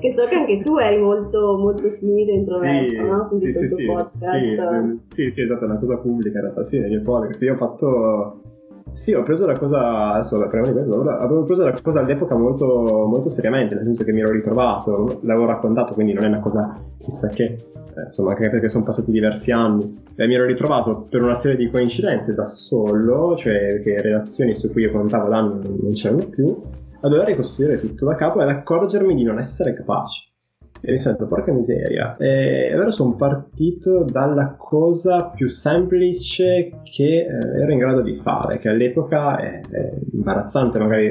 [0.00, 3.28] che so che anche tu eri molto, molto timido introverso, sì, no?
[3.38, 6.90] Sì, sì, sì, sì, sì, sì, esatto, è una cosa pubblica in realtà, sì, nel
[6.90, 7.42] mio podcast.
[7.42, 8.40] Io ho fatto
[8.92, 13.06] Sì, ho preso la cosa, adesso parliamo di questo, avevo preso la cosa all'epoca molto,
[13.06, 16.80] molto seriamente, nel senso che mi ero ritrovato, l'avevo raccontato, quindi non è una cosa
[16.98, 17.56] chissà che,
[18.06, 21.70] insomma, anche perché sono passati diversi anni, eh, mi ero ritrovato per una serie di
[21.70, 26.54] coincidenze da solo, cioè che relazioni su cui io contavo da anni non c'erano più,
[27.00, 30.26] a dover ricostruire tutto da capo e ad accorgermi di non essere capace.
[30.80, 32.16] E mi sento, porca miseria.
[32.18, 38.58] E allora sono partito dalla cosa più semplice che eh, ero in grado di fare,
[38.58, 41.06] che all'epoca è, è imbarazzante, magari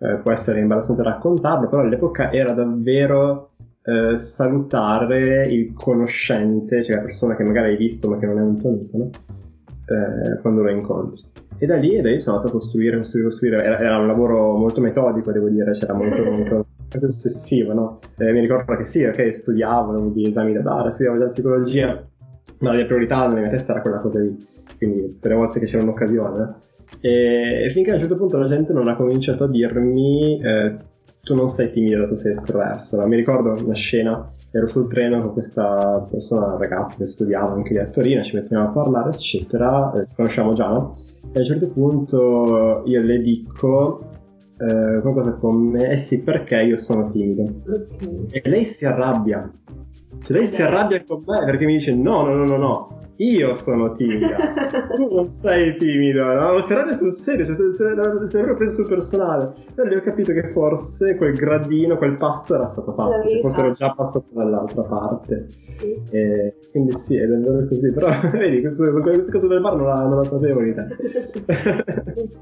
[0.00, 3.50] eh, può essere imbarazzante raccontarlo, però all'epoca era davvero
[3.88, 8.42] eh, salutare il conoscente, cioè la persona che magari hai visto ma che non è
[8.42, 9.10] un tuo amico, no?
[9.86, 11.22] Eh, quando lo incontri.
[11.56, 13.64] E da lì, da lì sono andato a costruire, costruire, costruire.
[13.64, 17.98] Era, era un lavoro molto metodico, devo dire, c'era molto, molto quasi ossessivo, no?
[18.18, 22.06] Eh, mi ricordo che sì, ok, studiavo, avevo gli esami da dare, studiavo già psicologia,
[22.60, 24.46] ma la mia priorità nella mia testa era quella cosa lì.
[24.76, 26.54] Quindi tutte le volte che c'era un'occasione.
[27.00, 30.76] E, e finché a un certo punto la gente non ha cominciato a dirmi eh,
[31.28, 33.06] tu non sei timido, tu sei estroverso.
[33.06, 37.80] Mi ricordo una scena ero sul treno con questa persona, ragazza che studiava anche lì
[37.80, 40.96] a Torino, ci mettiamo a parlare, eccetera, eh, conosciamo già, no?
[41.32, 44.00] E a un certo punto io le dico
[44.56, 47.42] eh, qualcosa come, eh sì, perché io sono timido.
[47.42, 48.28] Okay.
[48.30, 49.50] E lei si arrabbia.
[50.22, 53.52] Cioè lei si arrabbia con me perché mi dice no, no, no, no, no, io
[53.54, 54.36] sono timida,
[54.94, 56.58] tu non sei timido, no?
[56.58, 59.54] Si arrabbia sul serio, cioè se, se, preso sul personale.
[59.74, 63.60] E lì ho capito che forse quel gradino, quel passo era stato fatto, che forse
[63.60, 65.48] ero già passato dall'altra parte.
[65.78, 66.00] Sì.
[66.10, 70.02] E, quindi sì, è davvero così, però vedi, queste, queste cose del bar non la,
[70.02, 70.74] non la sapevo sì,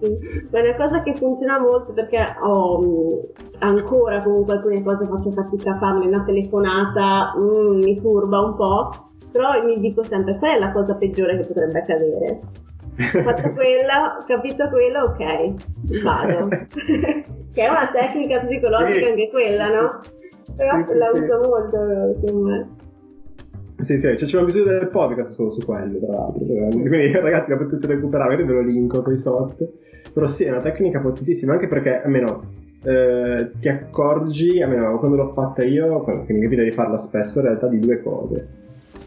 [0.01, 0.49] sì.
[0.51, 5.72] Ma è una cosa che funziona molto perché ho ancora comunque alcune cose faccio fatica
[5.72, 8.91] a farle, una telefonata mm, mi turba un po',
[9.33, 12.41] però mi dico sempre qual è la cosa peggiore che potrebbe accadere.
[12.97, 16.49] Ho fatto quella, ho capito quello, ok, vado.
[17.53, 20.01] che è una tecnica psicologica anche quella, no?
[20.57, 22.68] Però sì, la uso molto, insomma.
[23.79, 26.47] Sì, sì, cioè, c'è un bisogno del podcast solo su quello, tra l'altro.
[26.47, 29.72] Cioè, quindi, ragazzi, la potete recuperare, io ve lo linko qui sotto.
[30.12, 32.45] Però sì, è una tecnica potentissima, anche perché, almeno,
[32.83, 37.47] eh, ti accorgi, almeno quando l'ho fatta io, quando mi capita di farla spesso, in
[37.47, 38.49] realtà di due cose.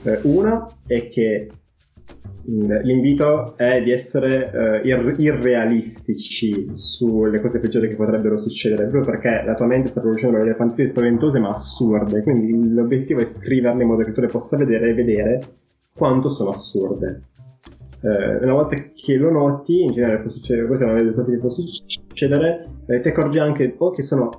[0.03, 1.49] Eh, una è che
[2.51, 9.43] L'invito è di essere uh, ir- irrealistici sulle cose peggiori che potrebbero succedere, proprio perché
[9.45, 13.87] la tua mente sta producendo delle fantasie spaventose ma assurde, quindi l'obiettivo è scriverle in
[13.87, 15.41] modo che tu le possa vedere e vedere
[15.93, 17.21] quanto sono assurde.
[18.01, 21.33] Uh, una volta che lo noti, in generale può succedere, questa è una delle cose
[21.33, 24.29] che può succedere, eh, ti accorgi anche o che sono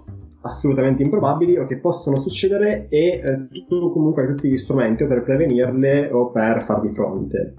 [0.43, 5.07] assolutamente improbabili o che possono succedere e eh, tu comunque hai tutti gli strumenti o
[5.07, 7.55] per prevenirle o per farvi fronte.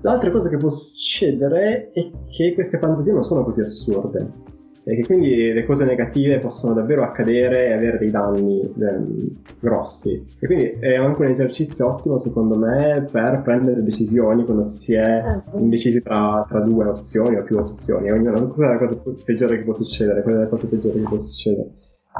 [0.00, 4.56] L'altra cosa che può succedere è che queste fantasie non sono così assurde
[4.88, 10.24] e che quindi le cose negative possono davvero accadere e avere dei danni eh, grossi.
[10.38, 15.22] E quindi è anche un esercizio ottimo secondo me per prendere decisioni quando si è
[15.22, 15.58] certo.
[15.58, 18.10] indecisi tra, tra due opzioni o più opzioni.
[18.10, 20.22] Ognuna, qual è la cosa peggiore che può succedere?
[20.22, 21.68] Qual è la cosa peggiore che può succedere?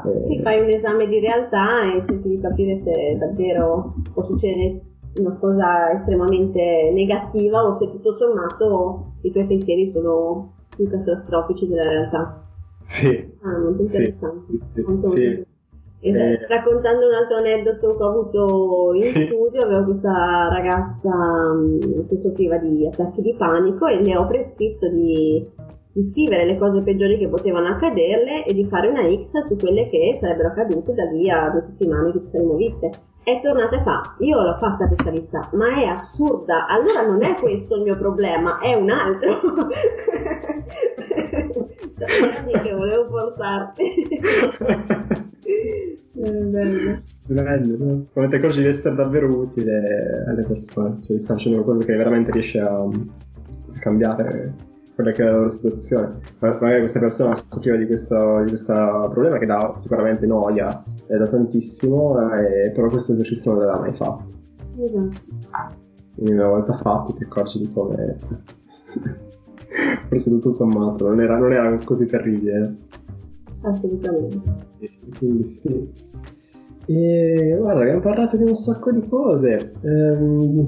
[0.05, 0.25] Eh...
[0.27, 4.81] Sì, fai un esame di realtà e cerchi di capire se davvero può succedere
[5.17, 11.89] una cosa estremamente negativa o se tutto sommato i tuoi pensieri sono più catastrofici della
[11.89, 12.43] realtà.
[12.83, 13.37] Sì.
[13.41, 14.51] Ah, molto interessante.
[14.51, 15.25] Sì, sì, molto, sì.
[15.25, 15.47] Molto...
[16.01, 22.15] Eh, raccontando un altro aneddoto che ho avuto in studio, avevo questa ragazza um, che
[22.15, 25.45] soffriva di attacchi di panico e le ho prescritto di,
[25.91, 29.89] di, scrivere le cose peggiori che potevano accaderle e di fare una X su quelle
[29.89, 32.89] che sarebbero accadute da lì a due settimane che ci saremmo viste
[33.23, 33.75] è tornata
[34.17, 37.97] e io l'ho fatta questa lista, ma è assurda, allora non è questo il mio
[37.97, 39.39] problema, è un altro.
[41.97, 43.83] Cioè, che volevo portarti.
[46.13, 47.01] bello.
[47.27, 51.95] Bello, ti accorgi di essere davvero utile alle persone, cioè di stare facendo qualcosa che
[51.95, 52.89] veramente riesce a
[53.79, 54.67] cambiare
[54.99, 56.19] quella che è la loro situazione.
[56.39, 58.73] Magari questa persona soffriva di questo, di questo
[59.11, 63.93] problema che dà sicuramente noia eh, da tantissimo, eh, però questo esercizio non l'aveva mai
[63.95, 64.33] fatto.
[64.77, 65.21] Esatto.
[66.15, 68.17] Quindi una volta fatto ti accorgi di come
[70.09, 72.75] forse tutto sommato non era, non era così terribile.
[73.61, 74.41] Assolutamente.
[75.17, 75.93] Quindi sì.
[76.87, 79.71] E guarda, abbiamo parlato di un sacco di cose.
[79.81, 80.65] Ehm,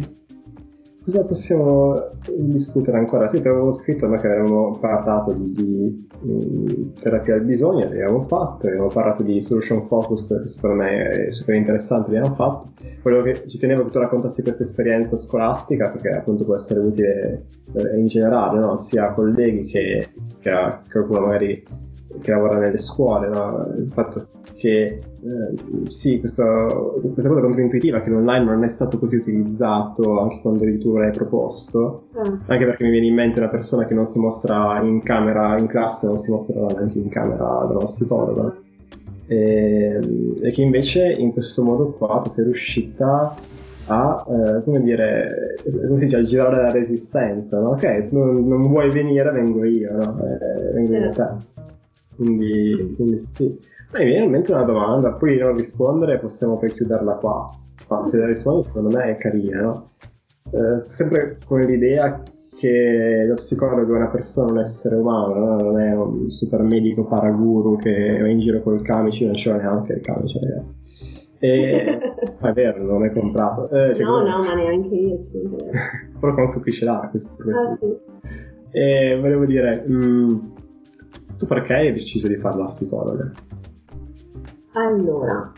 [1.11, 3.27] cosa possiamo discutere ancora?
[3.27, 8.23] Sì, ti avevo scritto no, che avevamo parlato di, di, di terapia al bisogno, l'abbiamo
[8.23, 12.71] fatto, avevamo parlato di solution focus, che secondo me è super interessante, l'abbiamo fatto.
[13.03, 17.45] Volevo che ci tenevo che tu raccontassi questa esperienza scolastica, perché appunto può essere utile
[17.73, 18.77] eh, in generale, no?
[18.77, 20.07] sia a colleghi che,
[20.39, 21.63] che a qualcuno magari
[22.19, 23.73] che lavora nelle scuole, no?
[23.77, 29.17] il fatto che eh, sì, questo, questa cosa controintuitiva che l'online non è stato così
[29.17, 32.35] utilizzato anche quando tu l'hai proposto, mm.
[32.47, 35.67] anche perché mi viene in mente una persona che non si mostra in camera, in
[35.67, 38.55] classe, non si mostra neanche in camera dallo psicologo,
[39.27, 39.99] e,
[40.41, 43.33] e, che invece in questo modo qua tu sei riuscita
[43.87, 47.69] a, eh, come dire, come si dice, a girare la resistenza, no?
[47.69, 50.19] ok, non, non vuoi venire, vengo io, no?
[50.25, 51.49] eh, vengo io da te.
[52.21, 53.59] Quindi, quindi sì.
[53.91, 57.49] Ma mi viene in mente una domanda, poi non rispondere possiamo poi chiuderla qua.
[57.89, 59.89] Ma se la rispondi secondo me è carina, no?
[60.51, 62.21] Eh, sempre con l'idea
[62.59, 65.55] che lo psicologo è una persona, un essere umano, no?
[65.55, 69.93] non è un super medico paraguru che va in giro col camice, non l'ho neanche
[69.93, 70.79] il camice ragazzi.
[71.39, 71.99] E...
[72.39, 73.67] è vero, non l'hai comprato.
[73.69, 74.29] Eh, cioè, no, come...
[74.29, 75.25] no, ma neanche io.
[76.19, 77.33] Però con su chi ce l'ha questo.
[77.35, 77.61] questo.
[77.61, 78.19] Ah, sì.
[78.73, 80.39] E volevo dire, mh, mm,
[81.41, 83.31] tu perché hai deciso di fare la psicologa?
[84.73, 85.51] Allora,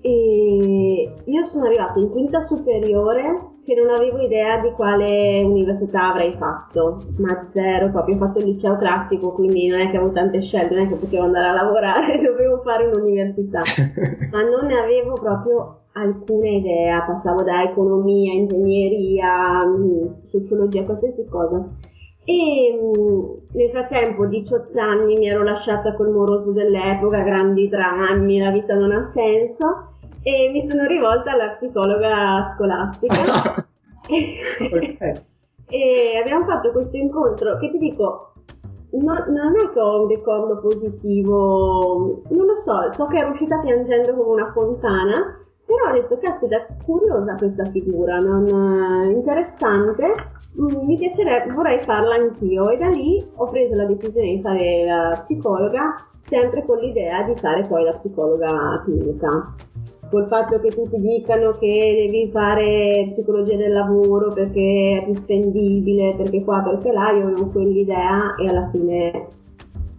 [0.00, 7.02] io sono arrivata in quinta superiore che non avevo idea di quale università avrei fatto,
[7.16, 10.74] ma zero, proprio ho fatto il liceo classico, quindi non è che avevo tante scelte,
[10.74, 13.62] non è che potevo andare a lavorare, dovevo fare un'università,
[14.30, 21.66] ma non ne avevo proprio alcuna idea, passavo da economia, ingegneria, mm, sociologia, qualsiasi cosa.
[22.24, 28.50] E mm, nel frattempo, 18 anni, mi ero lasciata col moroso dell'epoca, grandi drammi, la
[28.50, 29.90] vita non ha senso,
[30.22, 33.64] e mi sono rivolta alla psicologa scolastica.
[35.66, 38.32] e abbiamo fatto questo incontro che ti dico,
[38.92, 43.58] no, non è che ho un ricordo positivo, non lo so, so che ero uscita
[43.58, 50.96] piangendo come una fontana, però ho detto, caspita, curiosa questa figura, non, interessante Mm, mi
[50.96, 55.96] piacerebbe, vorrei farla anch'io e da lì ho preso la decisione di fare la psicologa
[56.20, 59.54] sempre con l'idea di fare poi la psicologa clinica.
[60.10, 66.14] Col fatto che tutti dicano che devi fare psicologia del lavoro perché è più spendibile,
[66.16, 69.26] perché qua, perché là, io avevo quell'idea e alla fine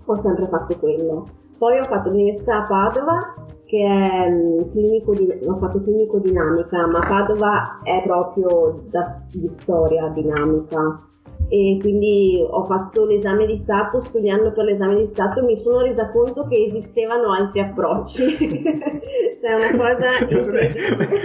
[0.06, 1.28] ho sempre fatto quello.
[1.58, 7.00] Poi ho fatto l'università a Padova che è clinico di, ho fatto clinico dinamica, ma
[7.00, 11.02] Padova è proprio da, di storia dinamica
[11.48, 16.10] e quindi ho fatto l'esame di Stato, studiando per l'esame di Stato mi sono resa
[16.12, 18.24] conto che esistevano altri approcci.
[19.42, 20.26] è una cosa...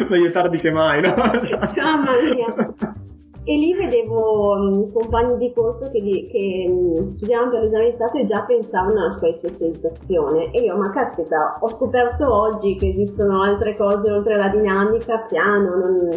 [0.08, 1.14] Meglio tardi che mai, no?
[1.16, 3.08] Mamma mia!
[3.42, 8.18] E lì vedevo um, compagni di corso che, che um, studiavano per l'esame di Stato
[8.18, 10.50] e già pensavano alla sua specializzazione.
[10.52, 15.74] E io, ma caspita, ho scoperto oggi che esistono altre cose oltre alla dinamica, piano,
[15.74, 16.08] non,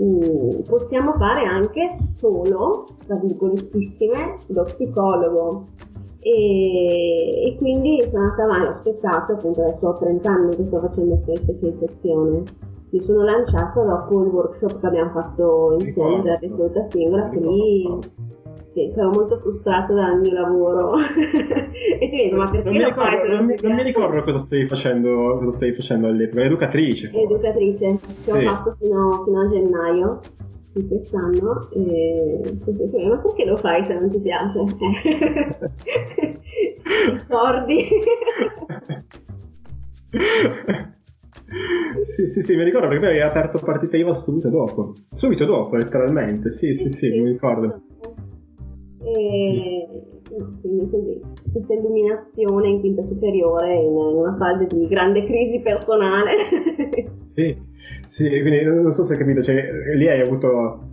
[0.00, 5.66] mm, possiamo fare anche solo, tra virgolettissime, lo psicologo.
[6.20, 10.80] E, e, quindi sono andata avanti, ho aspettato, appunto adesso ho 30 anni che sto
[10.80, 12.42] facendo questa specializzazione
[12.90, 17.98] mi sono lanciata dopo il workshop che abbiamo fatto insieme della risoluta singola che lì
[18.72, 20.94] sì, sono molto frustrata dal mio lavoro.
[22.00, 24.66] E ti vedo ma perché non mi, ricordo, non, mi, non mi ricordo cosa stavi
[24.66, 28.30] facendo cosa stavi facendo all'epoca educatrice educatrice che sì.
[28.30, 30.20] ho fatto fino, fino, a gennaio
[30.72, 34.60] di quest'anno e sì, ma perché lo fai se non ti piace?
[37.12, 37.86] i sordi
[42.14, 44.94] sì, sì, sì, mi ricordo perché poi avevi aperto partita IVA subito dopo.
[45.12, 46.50] Subito dopo, letteralmente.
[46.50, 47.82] Sì, sì, sì, sì, sì mi ricordo.
[49.02, 49.88] E
[50.60, 51.20] quindi così,
[51.52, 56.32] questa illuminazione in quinta superiore in una fase di grande crisi personale.
[57.26, 57.56] sì,
[58.04, 60.89] sì, quindi non so se hai capito, cioè lì hai avuto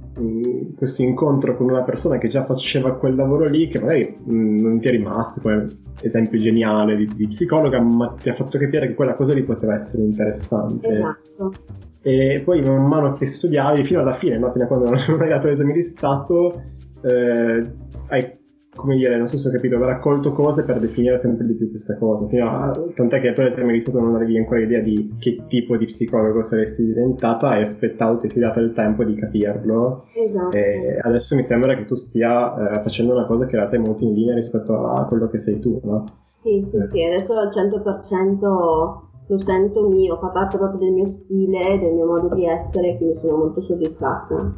[0.75, 4.79] questo incontro con una persona che già faceva quel lavoro lì, che magari mh, non
[4.79, 5.67] ti è rimasto come
[6.01, 9.73] esempio geniale di, di, psicologa, ma ti ha fatto capire che quella cosa lì poteva
[9.73, 10.87] essere interessante.
[10.87, 11.53] Esatto.
[12.01, 14.51] E poi man mano che studiavi, fino alla fine, no?
[14.51, 16.61] fino a quando non hai dato l'esame di Stato,
[17.01, 17.65] eh,
[18.07, 18.36] hai
[18.77, 21.69] come dire, non so se ho capito, aver raccolto cose per definire sempre di più
[21.69, 22.27] queste cose.
[22.27, 25.75] Fino a, tant'è che tu l'esame di Stato non avevi ancora idea di che tipo
[25.75, 30.05] di psicologo saresti diventata e aspettato, ti sei dato il tempo di capirlo.
[30.13, 30.55] Esatto.
[30.55, 33.79] E adesso mi sembra che tu stia eh, facendo una cosa che in realtà è
[33.79, 36.05] molto in linea rispetto a quello che sei tu, no?
[36.31, 36.83] Sì, sì, eh.
[36.83, 42.05] sì, adesso al 100% lo sento mio, fa parte proprio del mio stile, del mio
[42.05, 44.53] modo di essere, quindi sono molto soddisfatta.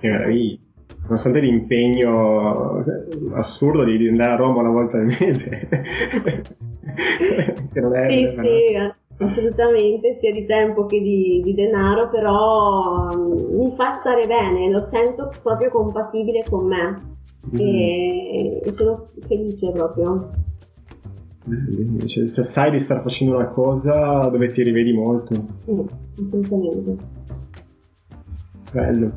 [0.00, 0.58] Che meraviglia.
[1.10, 2.84] Nonostante l'impegno
[3.32, 5.66] assurdo di andare a Roma una volta al mese.
[7.72, 13.56] che non è, sì, sì, assolutamente, sia di tempo che di, di denaro, però um,
[13.56, 17.16] mi fa stare bene, lo sento proprio compatibile con me
[17.54, 17.58] mm.
[17.58, 20.30] e, e sono felice proprio.
[22.06, 25.34] Cioè, se sai di stare facendo una cosa dove ti rivedi molto.
[25.64, 25.76] Sì,
[26.20, 26.96] assolutamente.
[28.70, 29.10] Bello.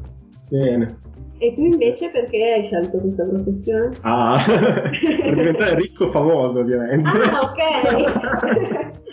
[0.50, 1.02] Bene.
[1.44, 3.92] E tu invece perché hai scelto questa professione?
[4.04, 7.10] Ah, per diventare ricco famoso ovviamente.
[7.10, 7.60] Ah, ok.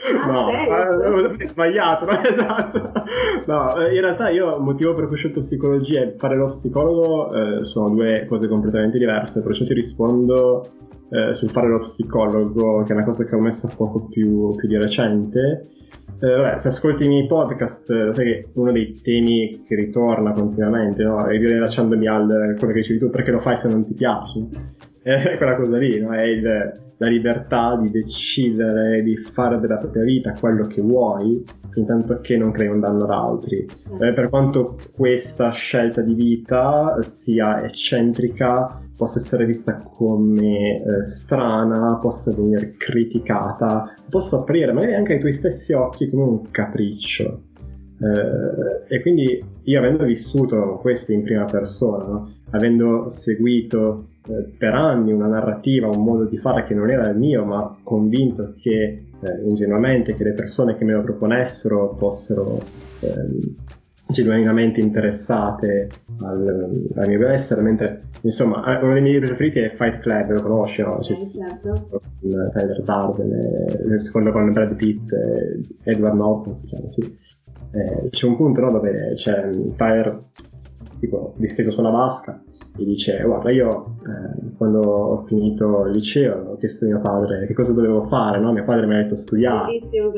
[0.30, 2.22] no, eh, sbagliato, no?
[2.22, 2.92] esatto.
[3.46, 6.46] No, eh, in realtà io il motivo per cui ho scelto psicologia e fare lo
[6.46, 10.70] psicologo eh, sono due cose completamente diverse, perciò ti rispondo
[11.10, 14.54] eh, sul fare lo psicologo, che è una cosa che ho messo a fuoco più,
[14.54, 15.68] più di recente.
[16.22, 20.32] Eh, vabbè, se ascolti i miei podcast, eh, sai che uno dei temi che ritorna
[20.32, 21.26] continuamente, no?
[21.26, 24.46] E rilasciandomi al quello che dicevi tu, perché lo fai se non ti piace?
[25.02, 26.12] È quella cosa lì, no?
[26.12, 31.42] È il, la libertà di decidere di fare della propria vita quello che vuoi,
[31.74, 33.66] intanto che non crei un danno ad altri.
[34.00, 41.96] Eh, per quanto questa scelta di vita sia eccentrica, possa essere vista come eh, strana,
[41.96, 47.44] possa venire criticata, possa apparire magari anche ai tuoi stessi occhi come un capriccio.
[47.98, 52.32] Eh, e quindi io avendo vissuto questo in prima persona, no?
[52.50, 57.18] avendo seguito eh, per anni una narrativa, un modo di fare che non era il
[57.18, 62.58] mio, ma convinto che eh, ingenuamente che le persone che me lo proponessero fossero
[63.00, 63.54] ehm,
[64.06, 65.88] genuinamente interessate
[66.20, 70.30] al, al mio benessere, mentre insomma eh, uno dei miei libri preferiti è Fight Club,
[70.30, 71.00] lo conosci, no?
[71.00, 71.88] Cioè, certo.
[72.20, 75.10] Con Tyler Darden, il secondo con Brad Pitt,
[75.82, 77.18] Edward Norton si chiama, sì.
[77.72, 80.18] Eh, c'è un punto no, dove c'è Tyler
[80.98, 82.42] tipo disteso sulla vasca
[82.80, 87.46] e dice guarda io eh, quando ho finito il liceo ho chiesto a mio padre
[87.46, 88.52] che cosa dovevo fare no?
[88.52, 89.78] mio padre mi ha detto studiare.
[89.78, 90.12] Bellissimo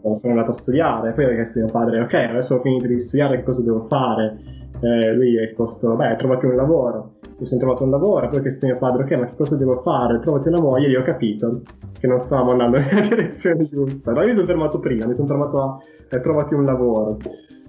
[0.00, 2.86] sono, sono andato a studiare poi ho chiesto a mio padre ok adesso ho finito
[2.86, 4.56] di studiare che cosa devo fare?
[4.80, 7.16] Eh, lui ha risposto beh trovati un lavoro.
[7.38, 9.56] Mi sono trovato un lavoro poi ho chiesto a mio padre ok ma che cosa
[9.56, 10.18] devo fare?
[10.18, 10.88] Trovati una moglie.
[10.88, 11.62] E io ho capito
[11.98, 15.26] che non stavamo andando nella direzione giusta no, io mi sono fermato prima mi sono
[15.26, 15.78] fermato a
[16.10, 17.16] eh, trovati un lavoro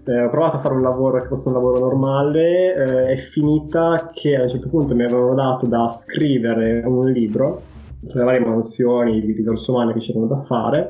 [0.09, 4.09] eh, ho provato a fare un lavoro che fosse un lavoro normale, eh, è finita
[4.11, 7.61] che a un certo punto mi avevano dato da scrivere un libro,
[8.07, 10.89] tra le varie mansioni di risorse umane che c'erano da fare,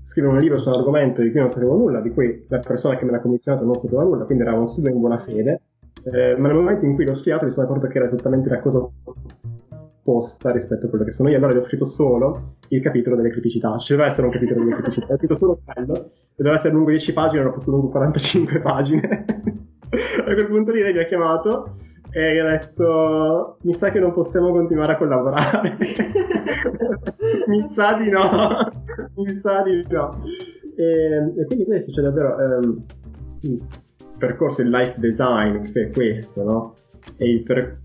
[0.00, 2.96] scrivere un libro su un argomento di cui non sapevo nulla, di cui la persona
[2.96, 5.60] che me l'ha commissionato non sapeva nulla, quindi eravamo tutti in buona fede,
[6.04, 8.60] eh, ma nel momento in cui l'ho studiato mi sono accorto che era esattamente la
[8.60, 13.14] cosa opposta rispetto a quello che sono io, allora gli ho scritto solo il capitolo
[13.14, 16.74] delle criticità, ci deve essere un capitolo delle criticità, ho scritto solo quello doveva essere
[16.74, 19.24] lungo 10 pagine, l'ho fatto lungo 45 pagine.
[19.90, 21.76] a quel punto lì lei mi ha chiamato
[22.10, 25.76] e ha detto mi sa che non possiamo continuare a collaborare.
[27.46, 28.20] mi sa di no,
[29.16, 30.22] mi sa di no.
[30.76, 32.84] E, e quindi questo, cioè davvero um,
[33.40, 33.62] il
[34.18, 36.74] percorso il life design che è questo, no?
[37.16, 37.80] E per...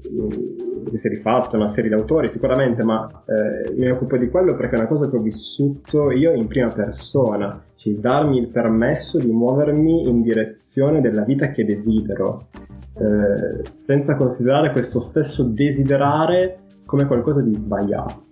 [0.89, 4.55] che si è rifatto una serie di autori sicuramente, ma eh, mi occupo di quello
[4.55, 9.17] perché è una cosa che ho vissuto io in prima persona cioè darmi il permesso
[9.17, 12.49] di muovermi in direzione della vita che desidero,
[12.95, 18.28] eh, senza considerare questo stesso desiderare come qualcosa di sbagliato.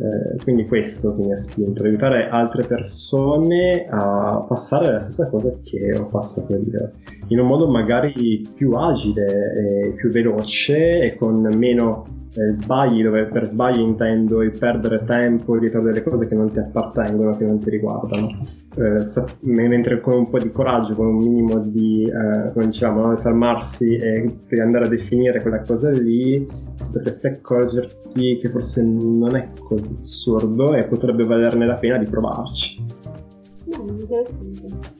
[0.00, 5.52] Eh, quindi questo che mi ha spinto, aiutare altre persone a passare la stessa cosa
[5.64, 6.92] che ho passato io,
[7.28, 13.24] in un modo magari più agile e più veloce e con meno eh, sbagli, dove
[13.24, 17.58] per sbagli intendo il perdere tempo dietro delle cose che non ti appartengono, che non
[17.58, 18.28] ti riguardano.
[18.76, 19.02] Eh,
[19.40, 23.16] mentre con un po' di coraggio, con un minimo di, eh, come diciamo, no?
[23.16, 26.46] fermarsi e andare a definire quella cosa lì,
[26.90, 32.84] potresti accorgerti che forse non è così assurdo e potrebbe valerne la pena di provarci.
[33.66, 34.96] No, interessante.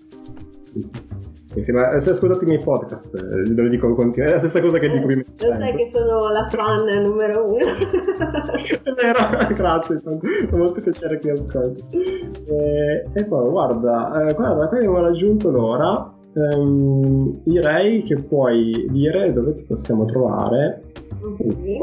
[0.73, 1.19] Sì, sì.
[1.63, 4.79] Sì, ma se ascoltate i miei podcast, eh, lo dico continuamente, è la stessa cosa
[4.79, 7.73] che dico eh, Lo sai che sono la fan numero uno.
[7.73, 11.99] è vero, grazie, fa molto piacere che ascolti.
[12.47, 16.13] E, e poi guarda, eh, guarda, qui abbiamo raggiunto l'ora.
[16.35, 20.83] Um, direi che puoi dire dove ti possiamo trovare.
[21.21, 21.78] Okay.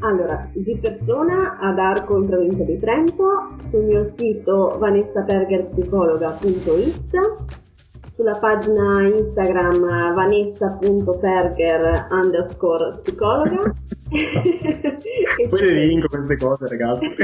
[0.00, 7.62] Allora, di persona ad Arco in provincia di Trento, sul mio sito vanessapergerpsicologa.it
[8.14, 13.74] sulla pagina Instagram vanessa.perger underscore psicologa
[15.48, 17.06] Poi le link queste cose, ragazzi.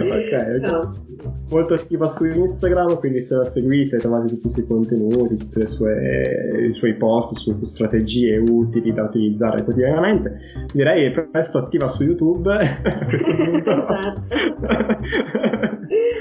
[0.00, 0.92] ok, no.
[1.50, 6.72] molto attiva su Instagram, quindi se la seguite trovate tutti i suoi contenuti, tutti i
[6.72, 10.38] suoi post su strategie utili da utilizzare quotidianamente.
[10.72, 13.70] Direi presto attiva su YouTube a questo punto.
[13.70, 14.22] Esatto.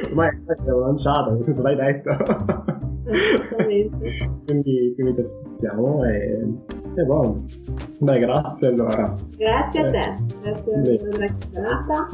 [0.08, 2.16] Ormai l'abbiamo lanciata, nel senso l'hai detto.
[4.46, 6.40] quindi, quindi ti aspettiamo e,
[6.96, 7.46] e buono.
[8.00, 9.16] Beh, grazie allora.
[9.36, 10.98] Grazie a te, grazie.
[10.98, 12.10] Per la chiacchierata.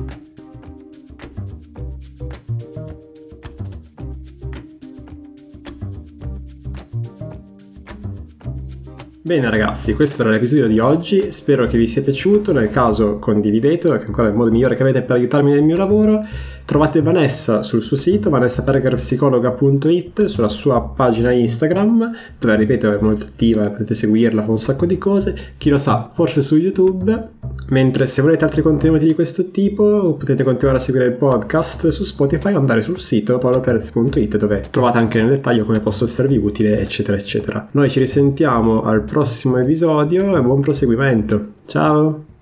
[9.25, 13.95] Bene ragazzi, questo era l'episodio di oggi, spero che vi sia piaciuto, nel caso condividetelo,
[13.95, 16.19] che è ancora il modo migliore che avete per aiutarmi nel mio lavoro
[16.66, 23.70] Trovate Vanessa sul suo sito vanessapergerpsicologa.it, sulla sua pagina Instagram, dove ripeto è molto attiva,
[23.70, 27.30] potete seguirla, fa un sacco di cose, chi lo sa, forse su YouTube,
[27.68, 32.03] mentre se volete altri contenuti di questo tipo potete continuare a seguire il podcast su
[32.03, 36.80] Spotify o andare sul sito paoloperez.it dove trovate anche nel dettaglio come posso esservi utile,
[36.80, 37.68] eccetera, eccetera.
[37.72, 41.47] Noi ci risentiamo al prossimo episodio e buon proseguimento.
[41.66, 42.32] Ciao!